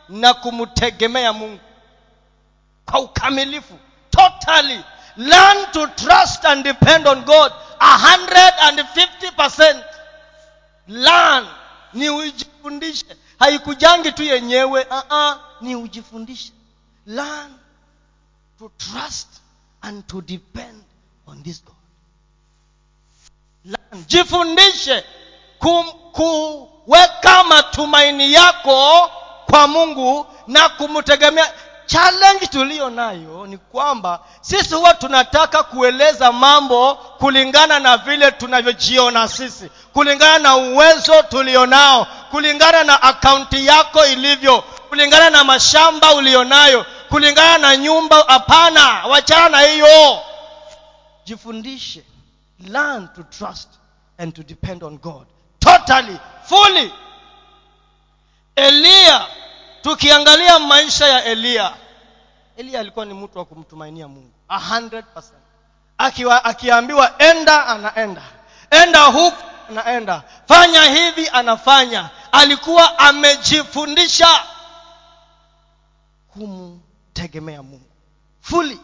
[0.09, 1.59] na kumtegemea mungu.
[2.85, 3.79] Kwa ukamilifu
[4.09, 4.83] totally.
[5.17, 7.51] Learn to trust and depend on god.
[7.79, 9.83] 150%
[10.87, 11.47] learn.
[11.93, 13.05] Ni ujifundishe.
[13.39, 14.83] Haikujangi tu yenyewe.
[14.89, 16.51] Uh-uh, ni ujifundishe.
[17.05, 17.53] Learn
[18.59, 19.27] to trust
[19.81, 20.83] and to depend
[21.27, 21.75] on this god.
[23.65, 24.05] Learn.
[24.07, 25.03] Jifundishe
[26.11, 29.11] kuweka matumaini yako
[29.49, 31.51] kwa mungu na kumtegemea.
[31.85, 39.69] Challenge tuliyo nayo ni kwamba sisi huwa tunataka kueleza mambo kulingana na vile tunavyojiona sisi
[39.93, 47.77] kulingana na uwezo tulionao kulingana na akaunti yako ilivyo kulingana na mashamba ulionayo kulingana na
[47.77, 48.23] nyumba.
[48.27, 50.19] Hapana wachana na hiyo.
[51.25, 52.03] Jifundishe.
[52.67, 53.69] Learn to trust
[54.17, 55.25] and to depend on god.
[55.59, 56.93] Totally fully
[58.55, 59.27] eliya
[59.81, 61.73] tukiangalia maisha ya eliya
[62.57, 65.03] eliya alikuwa ni mtu wa kumtumainia mungu 100%.
[65.97, 68.21] Akiwa, akiambiwa enda anaenda.
[68.71, 70.23] Enda huku anaenda.
[70.47, 72.09] Fanya hivi anafanya.
[72.31, 74.27] Alikuwa amejifundisha
[76.33, 77.89] kumtegemea mungu
[78.41, 78.79] fully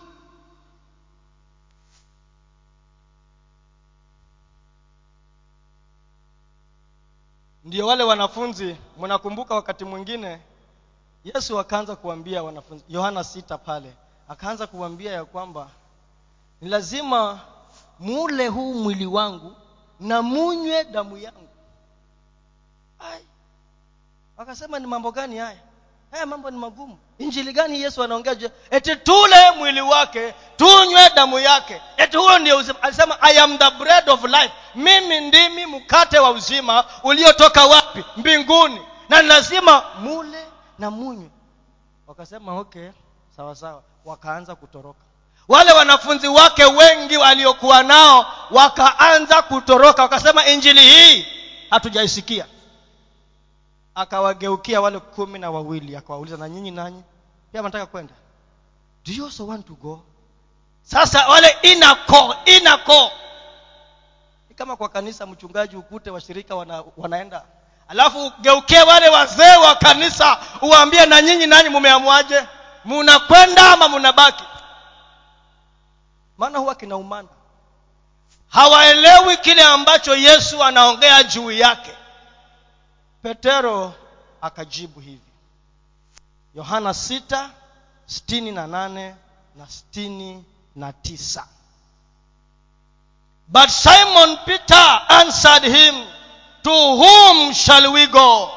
[7.64, 10.41] ndio wale wanafunzi mnakumbuka wakati mwingine
[11.24, 13.93] yesu akaanza kuambia wanafunzi yohana sita pale
[14.28, 15.70] akaanza kuambia ya kwamba
[16.62, 17.39] ni lazima
[17.99, 19.55] mule huu mwili wangu
[19.99, 21.47] na munywe damu yangu
[22.99, 23.26] Ai.
[24.38, 25.59] wakasema ni mambo gani haya
[26.12, 26.97] haya mambo ni magumu.
[27.20, 31.82] Injili gani yesu anaongea juu eti tule mwili wake tunywe damu yake.
[31.97, 32.82] Eti huyo ndio uzima.
[32.84, 34.51] Alisema i am the bread of life.
[34.76, 38.03] Mimi ndimi mkate wa uzima uliotoka wapi?
[38.18, 38.82] Mbinguni.
[39.09, 40.45] Na lazima mule
[40.80, 41.30] na munywe.
[42.07, 42.89] Wakasema okay
[43.38, 43.84] sawa sawa.
[44.05, 44.99] Wakaanza kutoroka.
[45.47, 50.01] Wale wanafunzi wake wengi waliokuwa nao wakaanza kutoroka.
[50.01, 51.28] Wakasema injili hii
[51.70, 52.45] hatujaisikia
[53.95, 57.03] akawageukia wale kumi na wawili akawauliza na nyinyi nanyi?
[57.51, 58.13] Pia mnataka kwenda.
[59.05, 60.03] Do you also want to go?
[60.83, 63.11] Sasa wale inako inako
[64.49, 67.43] ni kama kwa kanisa mchungaji ukute washirika wana, wanaenda.
[67.87, 72.47] Alafu ugeukie wale wazee wa kanisa uwaambie na nyinyi nanyi mumeamwaje?
[72.85, 74.43] Munakwenda ama munabaki?
[76.37, 77.27] Maana huwa kinaumana
[78.49, 81.91] hawaelewi kile ambacho yesu anaongea juu yake
[83.22, 83.93] petero
[84.41, 85.32] akajibu hivi.
[86.55, 87.49] Yohana sita
[88.05, 89.15] sitini na nane
[90.76, 90.93] na
[93.47, 95.95] but simon peter answered him
[96.63, 98.49] to whom shall we go?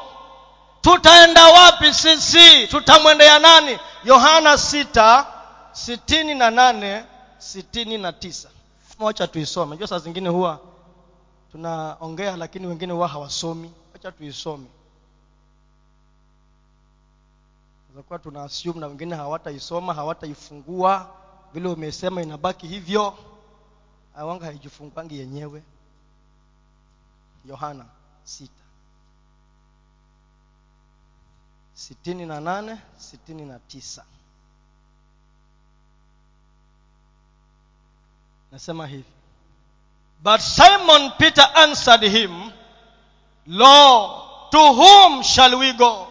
[0.81, 2.67] Tutaenda wapi sisi?
[2.67, 3.79] Tutamwendea nani?
[4.03, 5.25] Yohana sita
[5.71, 7.03] sitini na nane
[7.37, 8.49] sitini na tisa.
[8.99, 9.77] Mocha tuisome.
[9.77, 10.59] Jua saa zingine huwa
[11.51, 13.71] tunaongea lakini wengine huwa hawasomi
[14.05, 14.67] wacha tuisome.
[18.07, 21.15] Kuwa tuna assume na wengine hawataisoma hawataifungua.
[21.53, 23.17] Vile umesema inabaki hivyo.
[24.15, 25.63] Awanga haijifunguangi yenyewe.
[27.45, 27.85] Yohana
[28.23, 28.63] sita.
[31.73, 34.05] Sitini na nane sitini na tisa.
[38.51, 39.11] Nasema hivi.
[40.23, 42.51] But simon peter answered him
[43.47, 44.21] lord
[44.51, 46.07] to whom shall we go?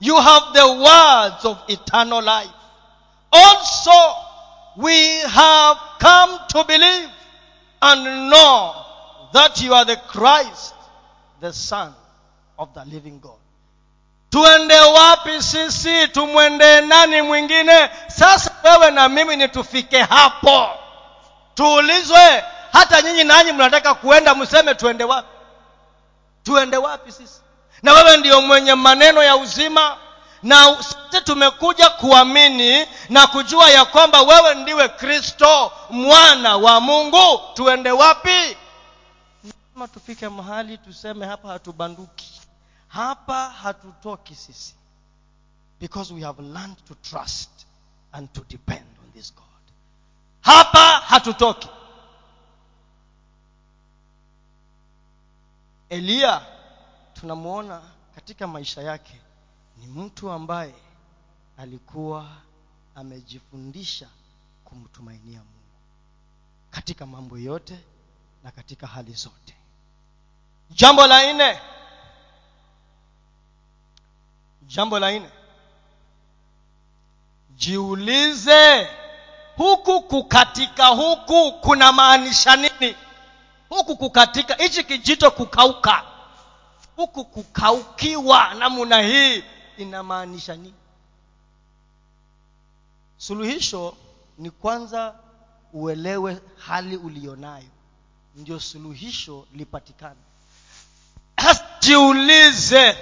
[0.00, 2.50] You have the words of eternal life.
[3.32, 4.14] Also
[4.76, 7.08] we have come to believe
[7.82, 8.74] and know
[9.32, 10.74] that you are the christ
[11.40, 11.92] the son
[12.58, 13.32] of the living god.
[14.30, 17.90] Tuende wapi sisi tumwendee nani mwingine?
[18.08, 20.68] Sasa wewe na mimi ni tufike hapo.
[21.54, 25.28] Tuulizwe hata nyinyi nanyi mnataka kuenda mseme tuende wapi
[26.48, 27.40] tuende wapi sisi?
[27.82, 29.96] Na wewe ndiyo mwenye maneno ya uzima
[30.42, 37.40] na sisi tumekuja kuamini na kujua ya kwamba wewe ndiwe kristo mwana wa mungu.
[37.54, 38.56] Tuende wapi?
[39.44, 42.40] Lazima tufike mahali tuseme hapa hatubanduki.
[42.88, 44.74] Hapa hatutoki sisi.
[45.80, 47.50] Because we have learned to trust
[48.12, 49.44] and to depend on this god.
[50.40, 51.68] Hapa hatutoki
[55.88, 56.46] eliya
[57.14, 57.82] tunamwona
[58.14, 59.20] katika maisha yake
[59.76, 60.74] ni mtu ambaye
[61.56, 62.26] alikuwa
[62.94, 64.08] amejifundisha
[64.64, 65.52] kumtumainia mungu
[66.70, 67.78] katika mambo yote
[68.44, 69.54] na katika hali zote.
[70.70, 71.60] Jambo la nne.
[74.66, 75.30] Jambo la nne.
[77.56, 78.88] Jiulize
[79.56, 82.96] huku kukatika huku kuna maanisha nini
[83.68, 86.04] huku kukatika hichi kijito kukauka.
[86.96, 89.44] Huku kukaukiwa namna hii
[89.76, 90.74] inamaanisha nini?
[93.18, 93.96] Suluhisho
[94.38, 95.14] ni kwanza
[95.72, 97.68] uelewe hali ulionayo.
[98.36, 100.20] Ndio suluhisho lipatikane.
[101.80, 102.96] Jiulize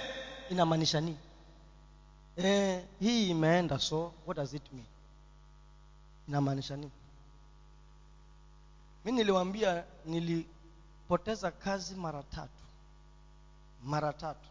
[0.51, 1.17] inamaanisha nini?
[2.37, 4.87] Eh, hii imeenda so what does it mean?
[6.29, 6.91] Inamaanisha nini?
[9.05, 9.85] Mi niliwambia
[11.07, 12.63] nilipoteza kazi mara tatu.
[13.85, 14.49] Mara tatu.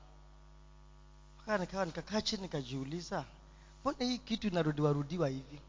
[1.43, 3.25] Mpaka nikawa nikakaa chini nikajiuliza
[3.81, 5.59] mbona hii kitu inarudiwarudiwa hivi?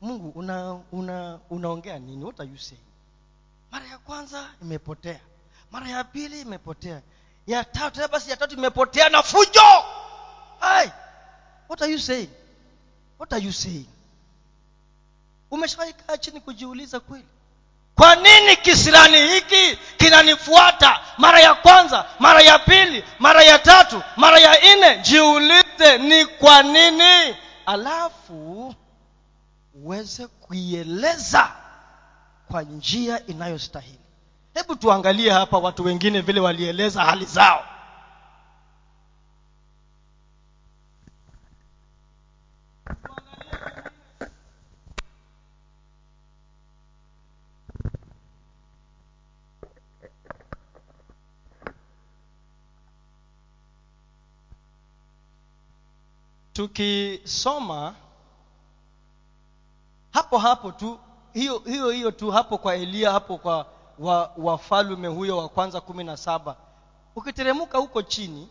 [0.00, 2.24] Mungu una una unaongea nini?
[2.24, 2.82] What are you saying?
[3.70, 5.20] Mara ya kwanza imepotea.
[5.70, 7.02] Mara ya pili imepotea.
[7.46, 9.60] Ya tatu basi ya tatu imepotea na fujo!
[10.60, 10.92] Hai!
[11.68, 12.30] what are you saying?
[13.18, 13.86] What are you saying?
[15.50, 17.26] Umeshawahi kaa chini kujiuliza kweli
[17.98, 24.38] kwa nini kisirani hiki kinanifuata mara ya kwanza mara ya pili mara ya tatu mara
[24.38, 24.98] ya nne?
[24.98, 27.36] Jiulize ni kwa nini.
[27.66, 28.74] Alafu
[29.74, 31.52] uweze kuieleza
[32.50, 33.98] kwa njia inayostahili.
[34.54, 37.64] Hebu tuangalie hapa watu wengine vile walieleza hali zao
[56.58, 57.94] tukisoma
[60.10, 60.98] hapo hapo tu
[61.32, 63.66] hiyo hiyo hiyo tu hapo kwa eliya hapo kwa
[63.98, 66.56] wa, wafalume huyo wa kwanza kumi na saba.
[67.16, 68.48] Ukiteremuka huko chini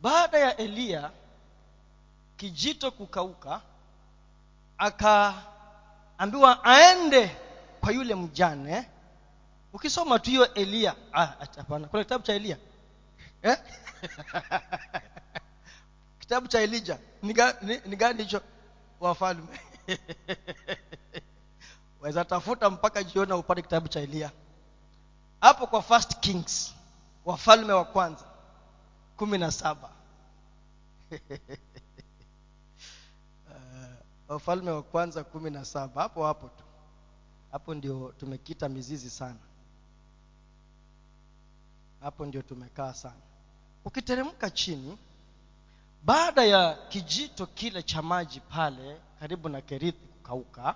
[0.00, 1.10] baada ya eliya
[2.36, 3.60] kijito kukauka
[4.78, 7.36] akaambiwa aende
[7.80, 8.88] kwa yule mjane.
[9.72, 11.26] Ukisoma tu hiyo eliya ah,
[11.68, 12.56] kuna kitabu cha eliya
[13.42, 13.58] eh?
[16.32, 18.40] kitabu cha elija ni ga- ni- ni gani hicho?
[19.00, 19.60] Wafalme
[22.00, 24.30] waweza tafuta mpaka jiona upate kitabu cha Elia.
[25.40, 26.74] Hapo kwa first kings
[27.24, 28.24] wafalme wa kwanza.
[29.16, 29.90] Kumi na saba.
[33.50, 33.96] Eh,
[34.28, 36.02] wafalme wa kwanza kumi na saba.
[36.02, 36.64] Hapo hapo tu.
[37.52, 39.38] Hapo ndio tumekita mizizi sana.
[42.00, 43.20] Hapo ndio tumekaa sana.
[43.84, 44.98] Ukiteremka chini
[46.02, 50.74] baada ya kijito kile cha maji pale karibu na kerithi kukauka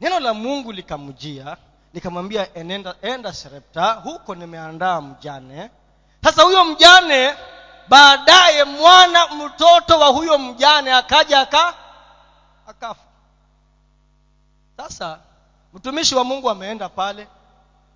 [0.00, 1.56] neno la mungu likamjia
[1.94, 5.70] likamwambia enenda enda serepta huko nimeandaa mjane.
[6.24, 7.34] Sasa huyo mjane
[7.88, 11.74] baadaye mwana mtoto wa huyo mjane akaja aka
[12.66, 13.00] akafa.
[14.76, 15.18] Sasa
[15.74, 17.28] mtumishi wa mungu ameenda pale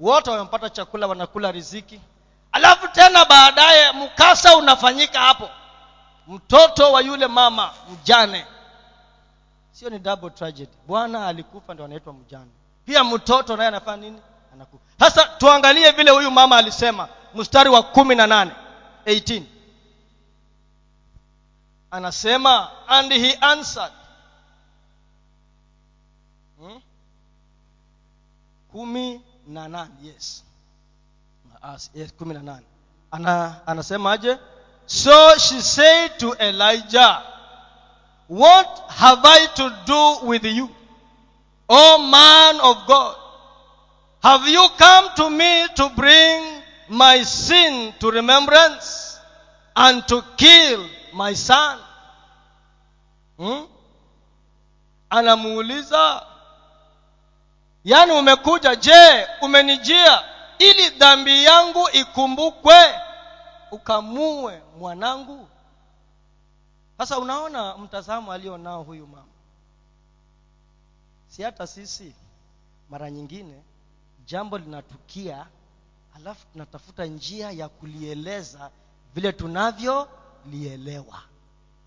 [0.00, 2.00] wote wamepata chakula wanakula riziki.
[2.52, 5.50] Alafu tena baadaye mkasa unafanyika hapo
[6.28, 8.46] mtoto wa yule mama mjane.
[9.72, 10.72] Sio ni double tragedy.
[10.86, 12.50] Bwana alikufa ndo anaitwa mjane.
[12.86, 14.20] Pia mtoto naye anafanya nini?
[14.54, 14.84] Anakufa.
[15.00, 18.52] Sasa tuangalie vile huyu mama alisema mstari wa kumi na nane
[19.06, 19.42] 18
[21.90, 23.92] anasema and he answered.
[26.60, 26.80] Hmm?
[28.72, 30.44] kumi na nane yes.
[32.18, 32.66] Kumi na nane.
[33.10, 34.38] Ana, anasemaje
[34.86, 37.22] so she said to elijah
[38.28, 40.68] what have i to do with you
[41.68, 43.16] o man of god?
[44.22, 49.18] Have you come to me to bring my sin to remembrance
[49.76, 51.78] and to kill my son?
[53.38, 53.66] Hmm?
[55.10, 56.22] anamuuliza
[57.84, 58.76] yaani umekuja?
[58.76, 60.22] Je umenijia
[60.58, 63.00] ili dhambi yangu ikumbukwe
[63.74, 65.48] ukamue mwanangu.
[66.98, 69.28] Sasa unaona mtazamo alionao huyu mama.
[71.28, 72.14] Si hata sisi
[72.90, 73.62] mara nyingine
[74.26, 75.46] jambo linatukia
[76.16, 78.70] alafu tunatafuta njia ya kulieleza
[79.14, 81.18] vile tunavyolielewa.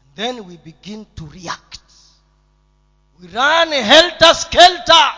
[0.05, 1.79] And then we begin to react.
[3.21, 5.13] We run helter skelter.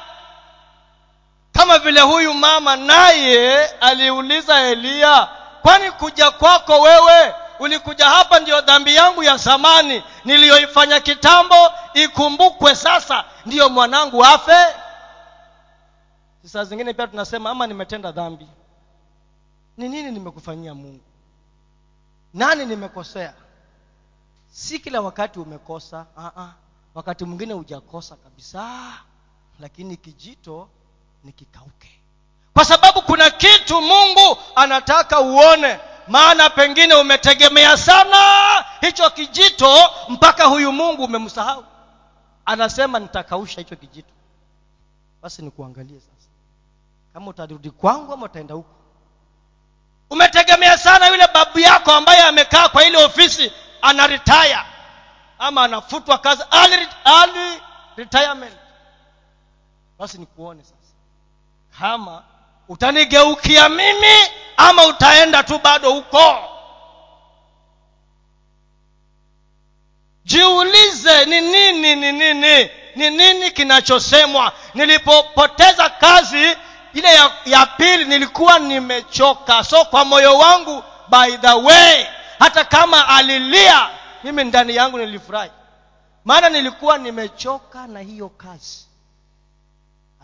[1.51, 8.95] Kama vile huyu mama naye aliuliza eliya kwani kuja kwako wewe ulikuja hapa ndiyo dhambi
[8.95, 11.55] yangu ya zamani niliyoifanya kitambo
[11.93, 14.75] ikumbukwe sasa ndiyo mwanangu afe?
[16.45, 18.47] Saa zingine pia tunasema ama nimetenda dhambi.
[19.77, 21.03] Ni nini nimekufanyia mungu?
[22.33, 23.33] Nani nimekosea?
[24.51, 26.49] Si kila wakati umekosa uh-uh.
[26.95, 28.93] wakati mwingine hujakosa kabisa
[29.59, 30.69] lakini kijito
[31.23, 31.98] ni kikauke
[32.53, 35.79] kwa sababu kuna kitu mungu anataka uone.
[36.07, 38.17] Maana pengine umetegemea sana
[38.81, 39.77] hicho kijito
[40.09, 41.65] mpaka huyu mungu umemsahau.
[42.45, 44.13] Anasema nitakausha hicho kijito.
[45.21, 46.29] Basi nikuangalie sasa.
[47.13, 48.75] Kama utarudi kwangu ama utaenda huko?
[50.09, 54.59] Umetegemea sana yule babu yako ambaye amekaa kwa ile ofisi ana retire.
[55.39, 57.61] Ama anafutwa kazi early, early
[57.95, 58.57] retirement.
[59.99, 60.75] Basi nikuone sasa.
[61.79, 62.23] Kama
[62.69, 64.15] utanigeukia mimi
[64.57, 66.35] ama utaenda tu bado huko?
[70.25, 74.51] Jiulize ni nini ni nini ni nini kinachosemwa.
[74.73, 76.57] Nilipopoteza kazi
[76.93, 79.63] ile ya, ya pili nilikuwa nimechoka.
[79.63, 82.05] So kwa moyo wangu by the way
[82.39, 83.89] hata kama alilia
[84.23, 85.51] mimi ndani yangu nilifurahi.
[86.25, 88.85] Maana nilikuwa nimechoka na hiyo kazi.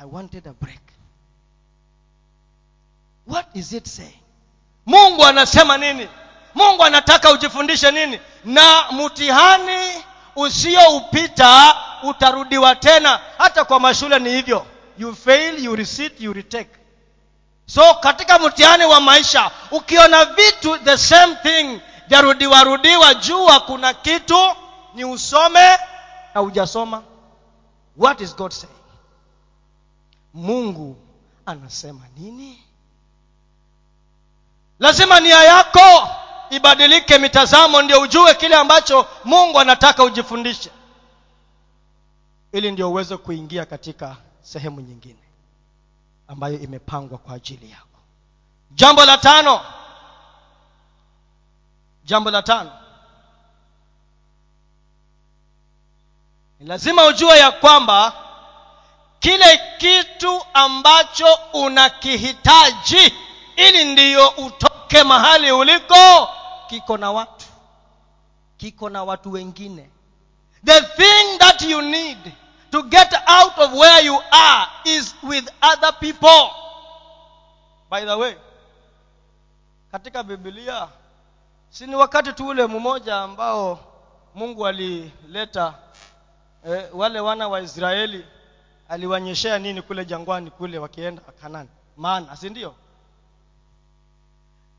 [0.02, 0.80] I wanted a break
[3.28, 4.20] what is it saying?
[4.86, 6.10] Mungu anasema nini?
[6.56, 8.20] Mungu anataka ujifundishe nini?
[8.46, 10.04] Na mtihani
[10.36, 13.20] usioupita utarudiwa tena.
[13.38, 14.66] Hata kwa mashule ni hivyo.
[14.98, 16.70] You fail you receipt you retake.
[17.66, 24.38] So katika mtihani wa maisha ukiona vitu the same thing vyarudiwa rudiwa jua kuna kitu
[24.94, 25.78] ni usome
[26.36, 27.04] na hujasoma.
[27.98, 28.74] What is god saying?
[30.34, 30.98] Mungu
[31.46, 32.64] anasema nini
[34.80, 36.10] lazima nia yako
[36.50, 40.72] ibadilike mitazamo ndio ujue kile ambacho mungu anataka ujifundishe.
[42.52, 45.20] Ili ndio uweze kuingia katika sehemu nyingine
[46.28, 47.86] ambayo imepangwa kwa ajili yako.
[48.72, 49.62] Jambo la tano.
[52.04, 52.72] Jambo la tano.
[56.60, 58.14] Ni lazima ujue ya kwamba
[59.20, 63.14] kile kitu ambacho unakihitaji
[63.56, 66.30] ili ndiyo utoke mahali uliko
[66.68, 67.46] kiko na watu.
[68.58, 69.90] Kiko na watu wengine.
[70.66, 72.18] The thing that you need
[72.72, 76.50] to get out of where you are is with other people.
[77.90, 78.36] By the way
[79.92, 80.88] katika bibilia
[81.70, 83.80] si ni wakati tu ule mmoja ambao
[84.36, 85.74] mungu alileta
[86.68, 88.26] eh, wale wana wa israeli
[88.90, 92.76] aliwanyeshea nini kule jangwani kule wakienda kanani maana si ndio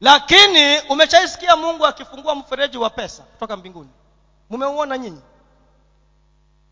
[0.01, 3.90] lakini umeshaisikia mungu akifungua mfereji wa pesa kutoka mbinguni.
[4.51, 5.20] Mumeuona nyinyi.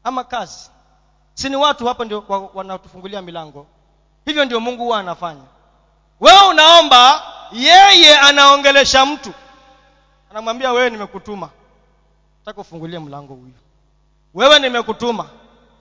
[0.04, 0.70] Ama kazi.
[1.34, 3.66] Si ni watu hapa ndio wa- wanatufungulia milango.
[4.24, 5.42] Hivyo ndio mungu huwa anafanya.
[6.20, 7.22] Wewe unaomba
[7.52, 9.32] yeye anaongelesha mtu.
[10.30, 11.50] Anamwambia wewe nimekutuma.
[12.38, 13.54] Nataka ufungulie mlango huyu.
[14.34, 15.28] Wewe nimekutuma.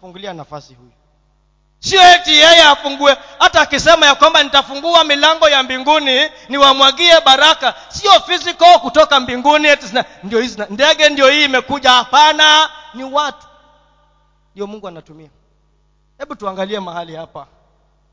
[0.02, 0.91] Fungulia nafasi huyu
[1.84, 3.18] sio eti yeye afungue.
[3.40, 7.76] Hata akisema ya kwamba nitafungua milango ya mbinguni niwamwagie baraka.
[7.90, 9.86] Sio physical kutoka mbinguni eti
[10.24, 11.90] ndio hizi ndege ndio hii imekuja.
[11.92, 13.48] Hapana ni watu.
[14.54, 15.30] Ndio mungu anatumia.
[16.18, 17.48] Hebu tuangalie mahali hapa.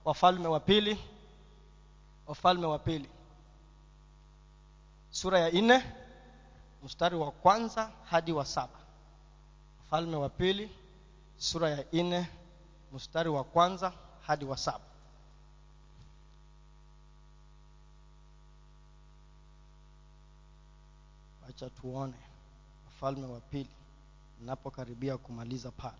[0.04, 0.98] Wafalme wa pili.
[2.26, 3.08] Wafalme wa pili.
[5.10, 5.84] Sura ya nne
[6.84, 8.78] mstari wa kwanza hadi wa saba.
[9.80, 10.70] Wafalme wa pili
[11.38, 12.26] sura ya nne
[12.92, 13.92] mstari wa kwanza
[14.26, 14.84] hadi wa saba.
[21.48, 22.14] Acha tuone
[22.88, 23.68] mfalme wa pili
[24.40, 25.94] napokaribia kumaliza pale.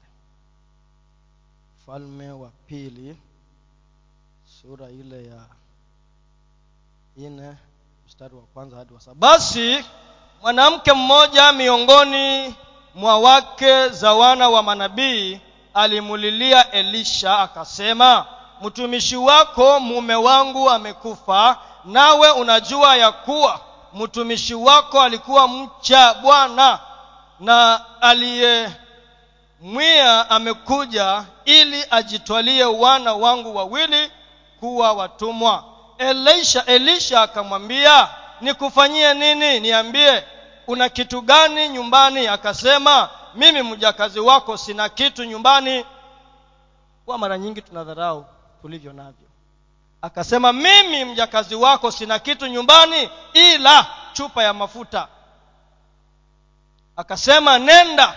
[1.82, 3.16] Mfalme wa pili
[4.62, 5.46] sura ile ya
[7.16, 7.56] nne
[8.06, 9.14] mstari wa kwanza hadi wa saba.
[9.14, 9.84] Basi
[10.42, 12.54] mwanamke mmoja miongoni
[12.94, 15.40] mwa wake za wana wa manabii
[15.74, 18.26] alimulilia elisha akasema
[18.62, 23.60] mtumishi wako mume wangu amekufa nawe unajua ya kuwa
[23.94, 26.78] mtumishi wako alikuwa mcha bwana
[27.40, 27.80] na
[29.60, 34.10] aliyemwia amekuja ili ajitwalie wana wangu wawili
[34.60, 35.64] kuwa watumwa.
[35.98, 38.08] Elisha elisha akamwambia
[38.40, 39.60] nikufanyie nini?
[39.60, 40.24] Niambie
[40.66, 42.26] una kitu gani nyumbani?
[42.26, 45.84] Akasema mimi mjakazi wako sina kitu nyumbani.
[47.06, 48.26] Kwa mara nyingi tunadharau
[48.62, 49.26] tulivyo navyo.
[50.02, 55.08] Akasema mimi mjakazi wako sina kitu nyumbani ila chupa ya mafuta.
[56.96, 58.14] Akasema nenda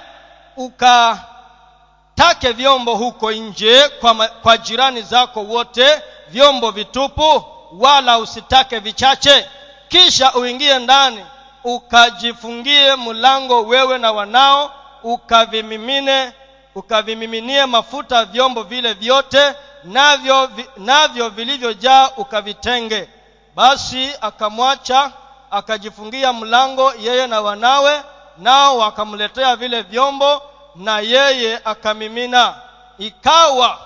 [0.57, 9.49] ukatake vyombo huko nje kwa, kwa jirani zako wote vyombo vitupu wala usitake vichache.
[9.87, 11.25] Kisha uingie ndani
[11.63, 14.71] ukajifungie mlango wewe na wanao
[15.03, 16.31] ukavimimine
[16.75, 23.09] ukavimiminie mafuta vyombo vile vyote navyo navyo vilivyojaa ukavitenge.
[23.55, 25.11] Basi akamwacha
[25.51, 28.03] akajifungia mlango yeye na wanawe
[28.37, 30.41] nao wakamletea vile vyombo
[30.75, 32.61] na yeye akamimina.
[32.97, 33.77] Ikawa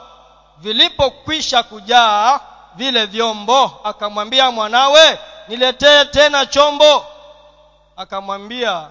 [0.57, 2.39] vilipokwisha kujaa
[2.76, 7.05] vile vyombo akamwambia mwanawe niletee tena chombo.
[7.97, 8.88] Akamwambia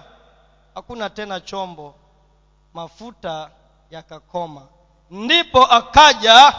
[0.75, 1.95] hakuna tena chombo
[2.81, 3.49] mafuta
[3.91, 4.61] yakakoma.
[5.11, 6.53] Ndipo akaja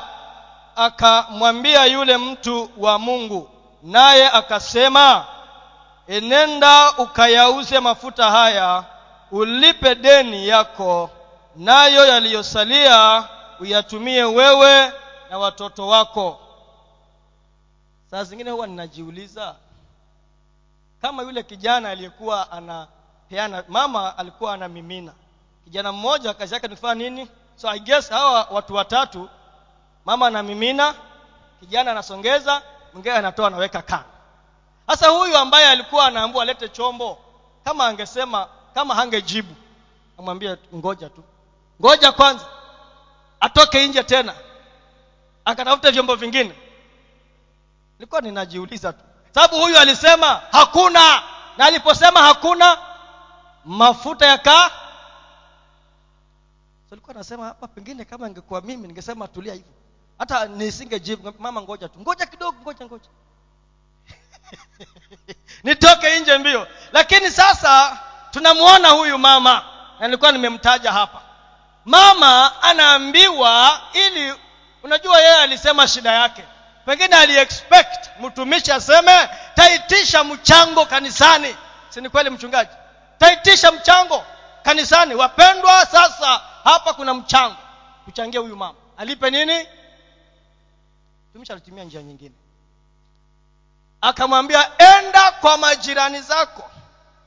[0.76, 3.50] akamwambia yule mtu wa mungu
[3.82, 5.26] naye akasema
[6.06, 8.84] enenda ukayauze mafuta haya
[9.30, 11.10] ulipe deni yako
[11.56, 13.28] nayo yaliyosalia
[13.60, 14.92] uyatumie wewe
[15.30, 16.40] na watoto wako.
[18.10, 19.54] Saa zingine huwa ninajiuliza
[21.02, 25.12] kama yule kijana aliyekuwa anapeana mama alikuwa anamimina
[25.68, 27.28] kijana mmoja kazi yake ni kufanya nini?
[27.56, 29.28] So i guess hawa watu watatu
[30.04, 30.94] mama anamimina
[31.60, 32.62] kijana anasongeza
[32.92, 34.04] mwingine anatoa anaweka kando
[34.86, 37.18] sasa huyu ambaye alikuwa anaambua alete chombo
[37.64, 39.54] kama angesema kama hangejibu
[40.18, 41.24] amwambia ngoja tu.
[41.80, 42.44] Ngoja kwanza.
[43.40, 44.34] Atoke nje tena.
[45.44, 46.54] Akatafuta vyombo vingine.
[47.98, 49.04] Nilikuwa ninajiuliza tu.
[49.34, 51.22] Sababu huyu alisema hakuna.
[51.56, 52.78] Na aliposema hakuna
[53.64, 54.70] mafuta yakaa
[56.88, 59.72] so alikuwa anasema hapa pengine kama ingekuwa mimi ningesema tulia hivyo.
[60.18, 62.00] Hata nisingejibu mama ngoja tu.
[62.00, 63.08] Ngoja kidogo ngoja ngoja.
[65.64, 66.66] Nitoke nje mbio.
[66.92, 67.98] Lakini sasa
[68.30, 69.62] tunamwona huyu mama
[70.00, 71.22] na nilikuwa nimemtaja hapa.
[71.84, 74.34] Mama anaambiwa ili
[74.82, 76.44] unajua yeye alisema shida yake.
[76.86, 81.56] Pengine aliexpect mtumishi aseme taitisha mchango kanisani.
[81.88, 82.70] Si ni kweli mchungaji?
[83.18, 84.24] Taitisha mchango
[84.62, 85.14] kanisani.
[85.14, 87.56] Wapendwa sasa hapa kuna mchango.
[88.04, 88.78] Kuchangia huyu mama.
[88.96, 89.66] Alipe nini?
[91.32, 92.34] Tumisha alitumia njia nyingine.
[94.00, 96.70] Akamwambia enda kwa majirani zako.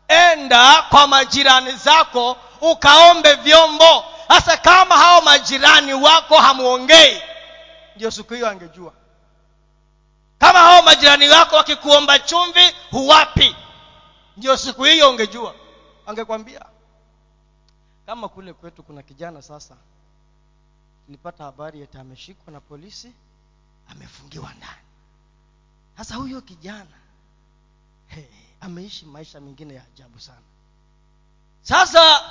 [0.08, 4.06] Enda kwa majirani zako ukaombe vyombo.
[4.28, 7.22] Hasa kama hao majirani wako hamuongei.
[7.96, 8.94] Ndio siku hiyo angejua.
[10.40, 13.56] Kama hao majirani wako wakikuomba chumvi huwapi.
[14.38, 15.56] Ndio siku hiyo ungejua.
[16.08, 16.66] Angekwambia
[18.12, 19.76] kama kule kwetu kuna kijana sasa
[21.06, 23.12] tulipata habari eti ameshikwa na polisi
[23.92, 24.88] amefungiwa ndani.
[25.98, 26.98] Sasa huyo kijana
[28.08, 28.24] hey,
[28.62, 30.42] ameishi maisha mengine ya ajabu sana.
[31.62, 32.22] Sasa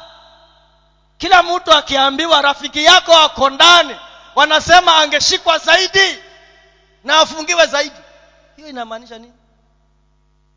[1.18, 3.96] kila mtu akiambiwa rafiki yako ako ndani
[4.34, 6.18] wanasema angeshikwa zaidi
[7.04, 7.96] na afungiwe zaidi.
[8.56, 9.34] Hiyo inamaanisha nini?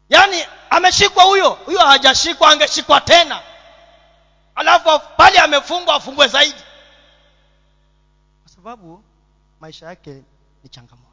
[0.09, 3.41] Yaani ameshikwa huyo huyo hajashikwa angeshikwa tena
[4.55, 6.63] alafu pale amefungwa afungwe zaidi.
[8.43, 9.03] Kwa sababu
[9.59, 10.23] maisha yake
[10.63, 11.03] ni changamoto.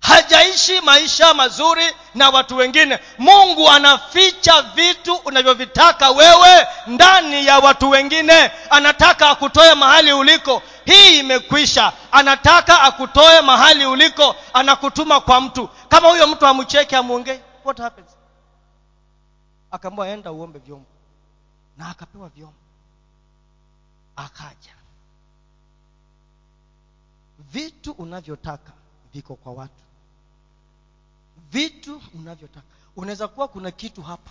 [0.00, 2.98] Hajaishi maisha mazuri na watu wengine.
[3.18, 8.50] Mungu anaficha vitu unavyovitaka wewe ndani ya watu wengine.
[8.70, 10.62] Anataka akutoe mahali uliko.
[10.84, 11.92] Hii imekwisha.
[12.12, 14.36] Anataka akutoe mahali uliko.
[14.52, 15.68] Anakutuma kwa mtu.
[15.88, 18.10] Kama huyo mtu amcheke amwongei what happens?
[20.06, 20.86] Enda uombe vyombo.
[21.76, 22.54] Na akapewa vyombo
[24.16, 24.74] akaja.
[27.38, 28.72] Vitu unavyotaka
[29.14, 29.82] viko kwa watu.
[31.50, 32.66] Vitu unavyotaka.
[32.96, 34.30] Unaweza kuwa kuna kitu hapa.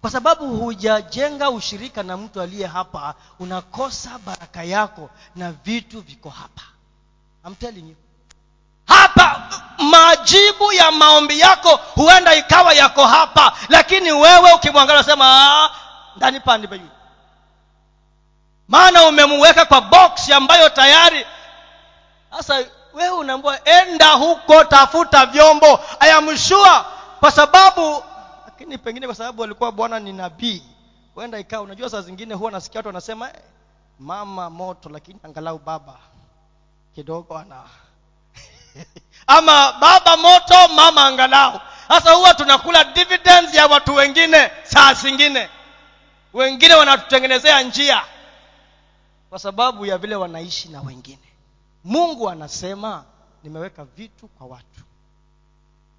[0.00, 6.62] Kwa sababu hujajenga ushirika na mtu aliye hapa unakosa baraka yako na vitu viko hapa.
[7.46, 7.94] I'm
[8.86, 15.70] hapa majibu ya maombi yako huenda ikawa yako hapa lakini wewe ukimwangalia unasema
[16.16, 16.88] ndani pandi peyu
[18.68, 21.26] maana umemuweka kwa box ambayo tayari.
[22.36, 25.80] Sasa wewe unaambua enda huko tafuta vyombo.
[26.00, 26.84] Ayamshua
[27.20, 28.04] kwa sababu
[28.44, 30.62] lakini pengine kwa sababu alikuwa bwana ni nabii
[31.14, 33.40] huenda ikawa unajua saa zingine huwa nasikia watu wanasema eh,
[33.98, 35.96] mama moto lakini angalau baba
[36.94, 37.62] kidogo ana
[39.26, 41.60] ama baba moto mama angalau.
[41.88, 45.48] Sasa huwa tunakula dividends ya watu wengine saa zingine.
[46.32, 48.02] Wengine wanatutengenezea njia
[49.34, 51.18] kwa sababu ya vile wanaishi na wengine.
[51.84, 53.04] Mungu anasema
[53.42, 54.80] nimeweka vitu kwa watu.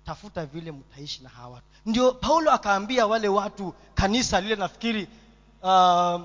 [0.06, 1.66] Tafuta vile mtaishi na hawa watu.
[1.86, 5.08] Ndio paulo akaambia wale watu kanisa lile nafikiri
[5.64, 6.22] uh,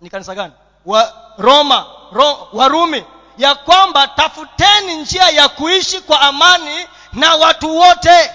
[0.00, 0.52] ni kanisa gani?
[0.86, 3.04] Wa roma ro, warumi
[3.38, 8.30] ya kwamba tafuteni njia ya kuishi kwa amani na watu wote.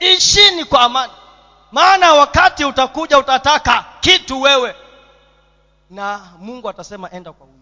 [0.00, 1.12] Ishini kwa amani.
[1.72, 4.74] Maana wakati utakuja utataka kitu wewe
[5.90, 7.58] na mungu atasema enda kwa huyu.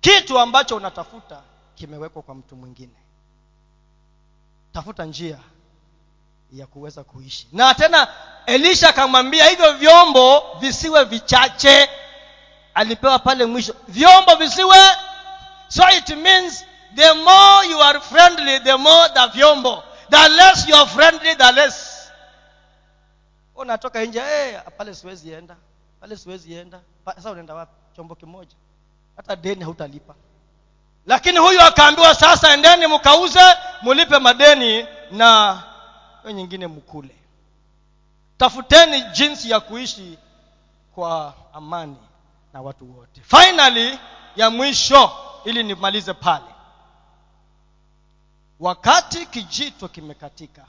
[0.00, 1.42] Kitu ambacho unatafuta
[1.74, 2.94] kimewekwa kwa mtu mwingine.
[4.72, 5.38] Tafuta njia
[6.52, 7.48] ya kuweza kuishi.
[7.52, 8.08] Na tena
[8.46, 11.90] elisha akamwambia hivyo vyombo visiwe vichache.
[12.74, 14.76] Alipewa pale mwisho vyombo visiwe.
[15.68, 16.64] So it means
[16.94, 19.82] the more you are friendly the more the vyombo.
[20.10, 22.08] The less you are friendly the less.
[23.54, 25.56] Unatoka nje hey, pale siwezi enda
[26.02, 26.80] pale siwezi enda.
[27.04, 27.72] Sasa unaenda wapi?
[27.96, 28.56] Chombo kimoja.
[29.16, 30.14] Hata deni hautalipa.
[31.06, 33.40] Lakini huyu akaambiwa sasa endeni mkauze
[33.82, 35.62] mulipe madeni na
[36.24, 37.16] we nyingine mkule.
[38.38, 40.18] Tafuteni jinsi ya kuishi
[40.94, 41.96] kwa amani
[42.52, 43.20] na watu wote.
[43.20, 43.98] Finally
[44.36, 45.10] ya mwisho
[45.44, 46.44] ili nimalize pale.
[48.60, 50.66] Wakati kijito kimekatika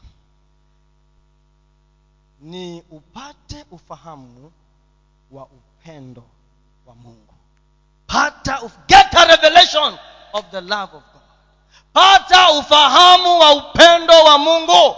[2.42, 4.52] ni upate ufahamu
[5.34, 6.24] wa upendo
[6.86, 7.34] wa mungu.
[8.08, 9.98] Pata of, get a revelation
[10.34, 11.22] of the love of god.
[11.94, 14.96] Pata ufahamu wa upendo wa mungu.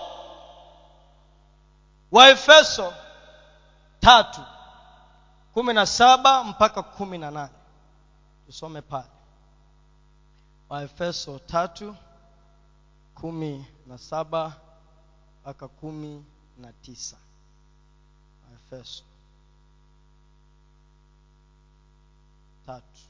[2.12, 2.94] Waefeso
[4.00, 4.42] tatu
[5.54, 7.54] kumi na saba mpaka kumi na nane.
[8.46, 9.10] Tusome pale.
[10.70, 11.96] Waefeso tatu
[13.16, 14.54] kumi na saba
[15.42, 16.26] mpaka kumi
[16.58, 17.18] na tisa.
[18.50, 19.04] Waefeso
[22.66, 23.02] tatu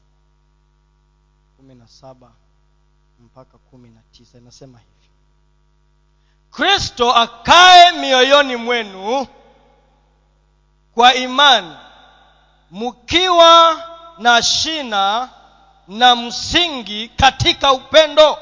[1.57, 2.31] kumi na saba
[3.19, 4.37] mpaka kumi na tisa.
[4.37, 4.91] Inasema hivi.
[6.51, 9.27] Kristo akae mioyoni mwenu
[10.93, 11.75] kwa imani
[12.71, 13.81] mkiwa
[14.17, 15.29] na shina
[15.87, 18.37] na msingi katika upendo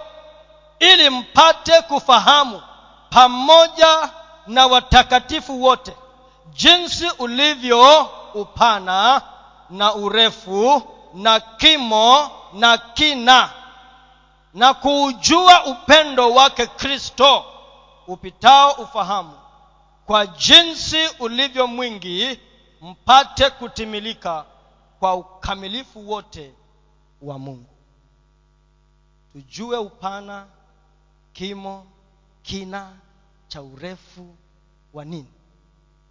[0.79, 2.61] ili mpate kufahamu
[3.09, 4.09] pamoja
[4.47, 5.95] na watakatifu wote
[6.53, 8.01] jinsi ulivyo
[8.33, 9.21] upana
[9.69, 10.81] na urefu
[11.13, 13.53] na kimo na kina
[14.53, 17.45] na kuujua upendo wake kristo
[18.07, 19.39] upitao ufahamu
[20.05, 22.39] kwa jinsi ulivyo mwingi
[22.81, 24.45] mpate kutimilika
[24.99, 26.53] kwa ukamilifu wote
[27.21, 27.69] wa mungu.
[29.31, 30.47] Tujue upana
[31.33, 31.85] kimo
[32.43, 32.93] kina
[33.47, 34.35] cha urefu
[34.93, 35.31] wa nini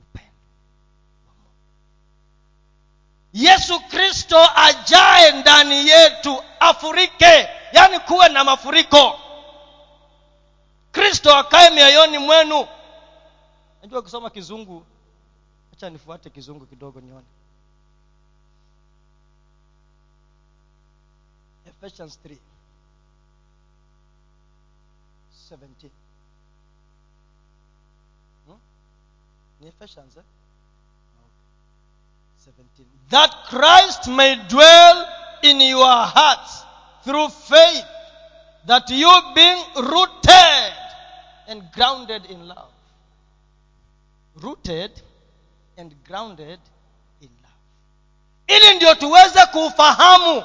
[0.00, 0.32] upendo
[1.28, 1.50] wa mungu
[3.32, 9.18] yesu kristo ajae ndani yetu afurike yaani kuwe na mafuriko
[10.92, 12.68] kristo akae mioyoni mwenu
[13.82, 14.86] najua ukisoma kizungu
[15.70, 17.26] hacha nifuate kizungu kidogo nione
[21.66, 22.36] ephesians 3
[25.50, 25.88] 17
[28.46, 28.58] hmm?
[29.60, 30.22] ni ephesians eh?
[32.48, 32.62] Okay.
[32.76, 35.06] 17 that christ may dwell
[35.42, 36.64] in your hearts
[37.04, 37.84] through faith
[38.66, 40.72] that you being rooted
[41.48, 42.70] and grounded in love.
[44.36, 44.90] Rooted
[45.76, 46.58] and grounded
[47.20, 47.58] in love.
[48.46, 50.44] Ili ndio tuweze kuufahamu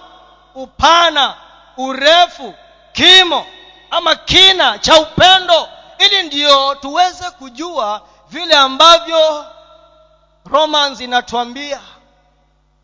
[0.55, 1.35] upana
[1.77, 2.53] urefu
[2.91, 3.45] kimo
[3.91, 5.69] ama kina cha upendo.
[5.99, 9.45] Ili ndio tuweze kujua vile ambavyo
[10.49, 11.79] romans inatuambia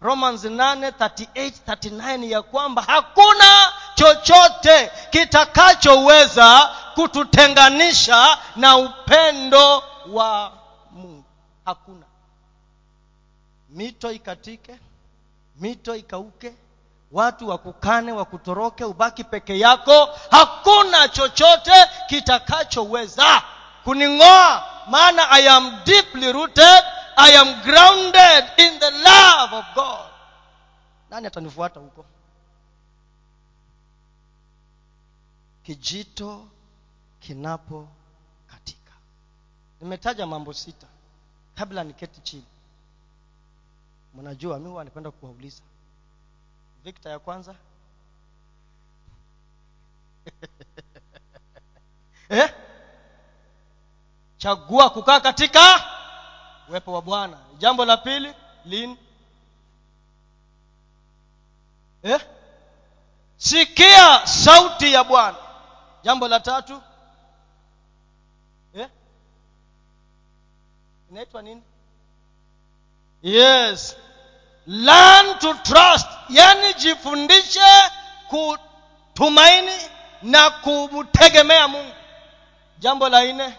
[0.02, 10.52] romans 8 38 39 ya kwamba hakuna chochote kitakachoweza kututenganisha na upendo wa
[10.92, 11.24] mungu.
[11.66, 12.06] Hakuna.
[13.70, 14.76] Mito ikatike
[15.60, 16.54] mito ikauke
[17.12, 20.10] watu wakukane wakutoroke ubaki peke yako.
[20.32, 21.72] Hakuna chochote
[22.08, 23.42] kitakachoweza
[23.84, 26.84] kuning'oa maana i am deeply rooted
[27.18, 30.10] i am grounded in the love of god.
[31.10, 32.06] Nani atanifuata huko?
[35.64, 36.48] Kijito
[37.20, 37.88] kinapo
[38.48, 38.92] katika.
[39.82, 40.88] Nimetaja mambo sita
[41.56, 42.46] kabla niketi chini.
[44.14, 45.62] Mnajua mi huwa napenda kuwauliza.
[46.84, 47.56] Vikta ya kwanza?
[52.30, 52.54] Eh?
[54.38, 55.84] chagua kukaa katika
[56.70, 57.38] uwepo wa bwana.
[57.58, 58.34] Jambo la pili
[58.66, 58.98] lini
[62.04, 62.22] eh?
[63.38, 65.38] sikia sauti ya bwana.
[66.04, 66.82] Jambo la tatu
[68.76, 68.88] eh?
[71.12, 71.62] inaitwa nini?
[73.22, 73.96] Yes.
[74.68, 76.08] Learn to trust.
[76.30, 77.60] Yani jifundishe
[78.28, 79.72] kutumaini
[80.22, 81.94] na kumtegemea mungu.
[82.80, 83.58] Jambo la nne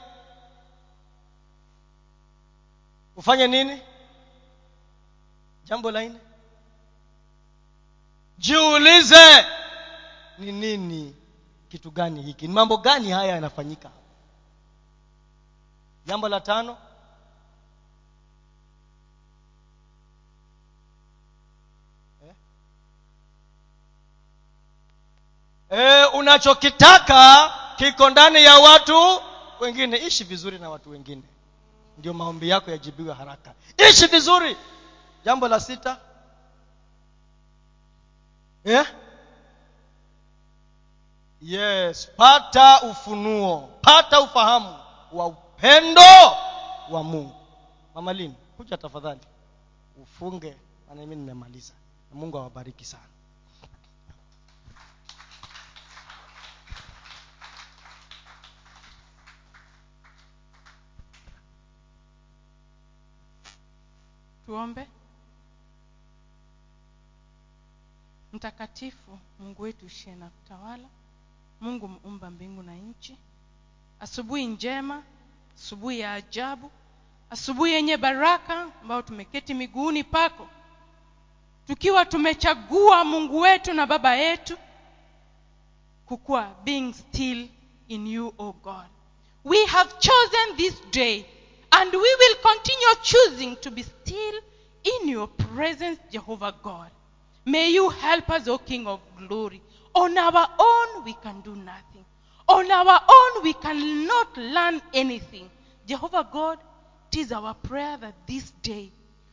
[3.16, 3.82] ufanye nini?
[5.64, 6.20] Jambo la nne.
[8.38, 9.44] Jiulize
[10.38, 11.16] ni nini?
[11.68, 12.48] Kitu gani hiki?
[12.48, 13.90] Ni mambo gani haya yanafanyika?
[16.06, 16.76] Jambo la tano.
[25.70, 29.20] E, unachokitaka kiko ndani ya watu
[29.60, 29.96] wengine.
[29.96, 31.22] Ishi vizuri na watu wengine
[31.98, 33.54] ndio maombi yako yajibiwe haraka.
[33.90, 34.56] Ishi vizuri.
[35.24, 35.98] Jambo la sita.
[38.64, 38.86] Eh?
[41.42, 43.68] yes pata ufunuo.
[43.82, 44.76] Pata ufahamu
[45.12, 46.00] wa upendo
[46.90, 47.34] wa mungu.
[47.94, 49.20] Mamalini kuja tafadhali.
[50.02, 50.56] Ufunge.
[50.88, 51.72] Maana mimi nimemaliza.
[52.12, 53.02] Mungu awabariki sana
[64.46, 64.86] tuombe.
[68.32, 70.88] Mtakatifu mungu wetu ushie na kutawala.
[71.60, 73.16] Mungu muumba mbingu na nchi.
[74.00, 75.02] Asubuhi njema
[75.56, 76.70] asubuhi ya ajabu
[77.30, 80.48] asubuhi yenye baraka ambayo tumeketi miguuni pako.
[81.66, 84.58] Tukiwa tumechagua mungu wetu na baba yetu
[86.06, 87.48] kukuwa being still
[87.88, 88.86] in you o god.
[89.44, 91.24] We have chosen this day
[91.70, 93.82] and we will continue choosing to be
[94.14, 94.40] still
[94.84, 96.90] in your presence jehovah god.
[97.44, 99.60] May you help us o king of glory.
[99.94, 102.04] On our own we can do nothing.
[102.48, 105.50] On our own we cannot learn anything.
[105.86, 106.58] Jehovah god
[107.12, 108.90] it is our prayer that this day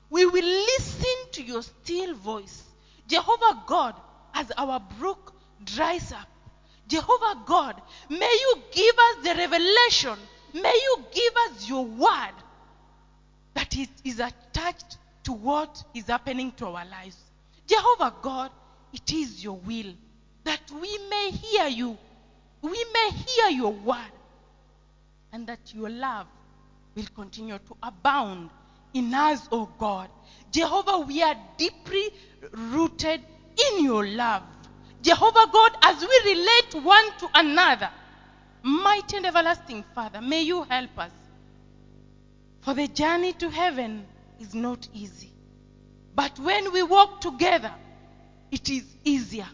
[0.10, 2.64] we will listen to your still voice.
[3.08, 3.96] Jehovah god
[4.34, 5.34] as our brook
[5.66, 6.28] dries up
[6.88, 10.18] Jehovah God, may you give us the revelation,
[10.54, 12.36] may you give us your word
[13.54, 17.18] that is, is attached to what is happening to our lives.
[17.68, 18.52] Jehovah God,
[18.94, 19.94] it is your will
[20.44, 21.98] that we may hear you,
[22.62, 24.12] we may hear your word,
[25.32, 26.28] and that your love
[26.96, 28.50] will continue to abound
[28.94, 30.10] in us, O God.
[30.52, 32.10] Jehovah, we are deeply
[32.52, 33.22] rooted
[33.70, 34.44] in your love.
[35.02, 37.90] Jehovah God, as we relate one to another,
[38.64, 41.12] mighty and everlasting Father, may you help us.
[42.62, 44.06] For the journey to heaven
[44.40, 45.34] is not easy.
[46.16, 47.74] But when we walk together,
[48.52, 49.48] it is easier.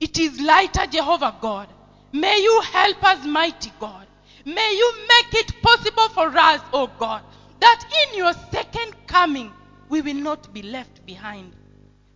[0.00, 1.68] It is lighter, Jehovah God.
[2.12, 4.06] May you help us, mighty God.
[4.44, 7.22] May you make it possible for us, O God,
[7.60, 9.52] that in your second coming
[9.88, 11.52] we will not be left behind.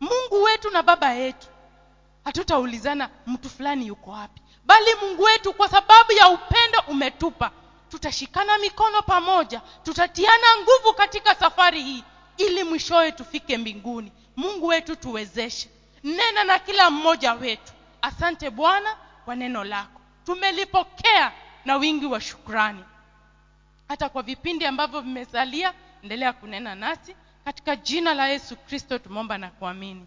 [0.00, 1.46] Mungu wetu na baba yetu
[2.24, 7.50] hatutaulizana mtu fulani yuko wapi bali mungu wetu kwa sababu ya upendo umetupa
[7.88, 12.04] tutashikana mikono pamoja tutatiana nguvu katika safari hii
[12.36, 14.12] ili mwishowe tufike mbinguni.
[14.36, 15.70] Mungu wetu tuwezeshe.
[16.04, 17.72] Nena na kila mmoja wetu.
[18.02, 20.00] Asante bwana kwa neno lako.
[20.24, 21.32] Tumelipokea
[21.64, 22.84] na wingi wa shukrani.
[23.88, 27.16] Hata kwa vipindi ambavyo vimesalia endelea kunena nasi.
[27.44, 30.06] Katika jina la yesu kristo tumeomba na kuamini.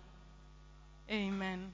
[1.10, 1.72] Amen.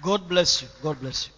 [0.00, 0.68] God bless you.
[0.82, 1.37] God bless you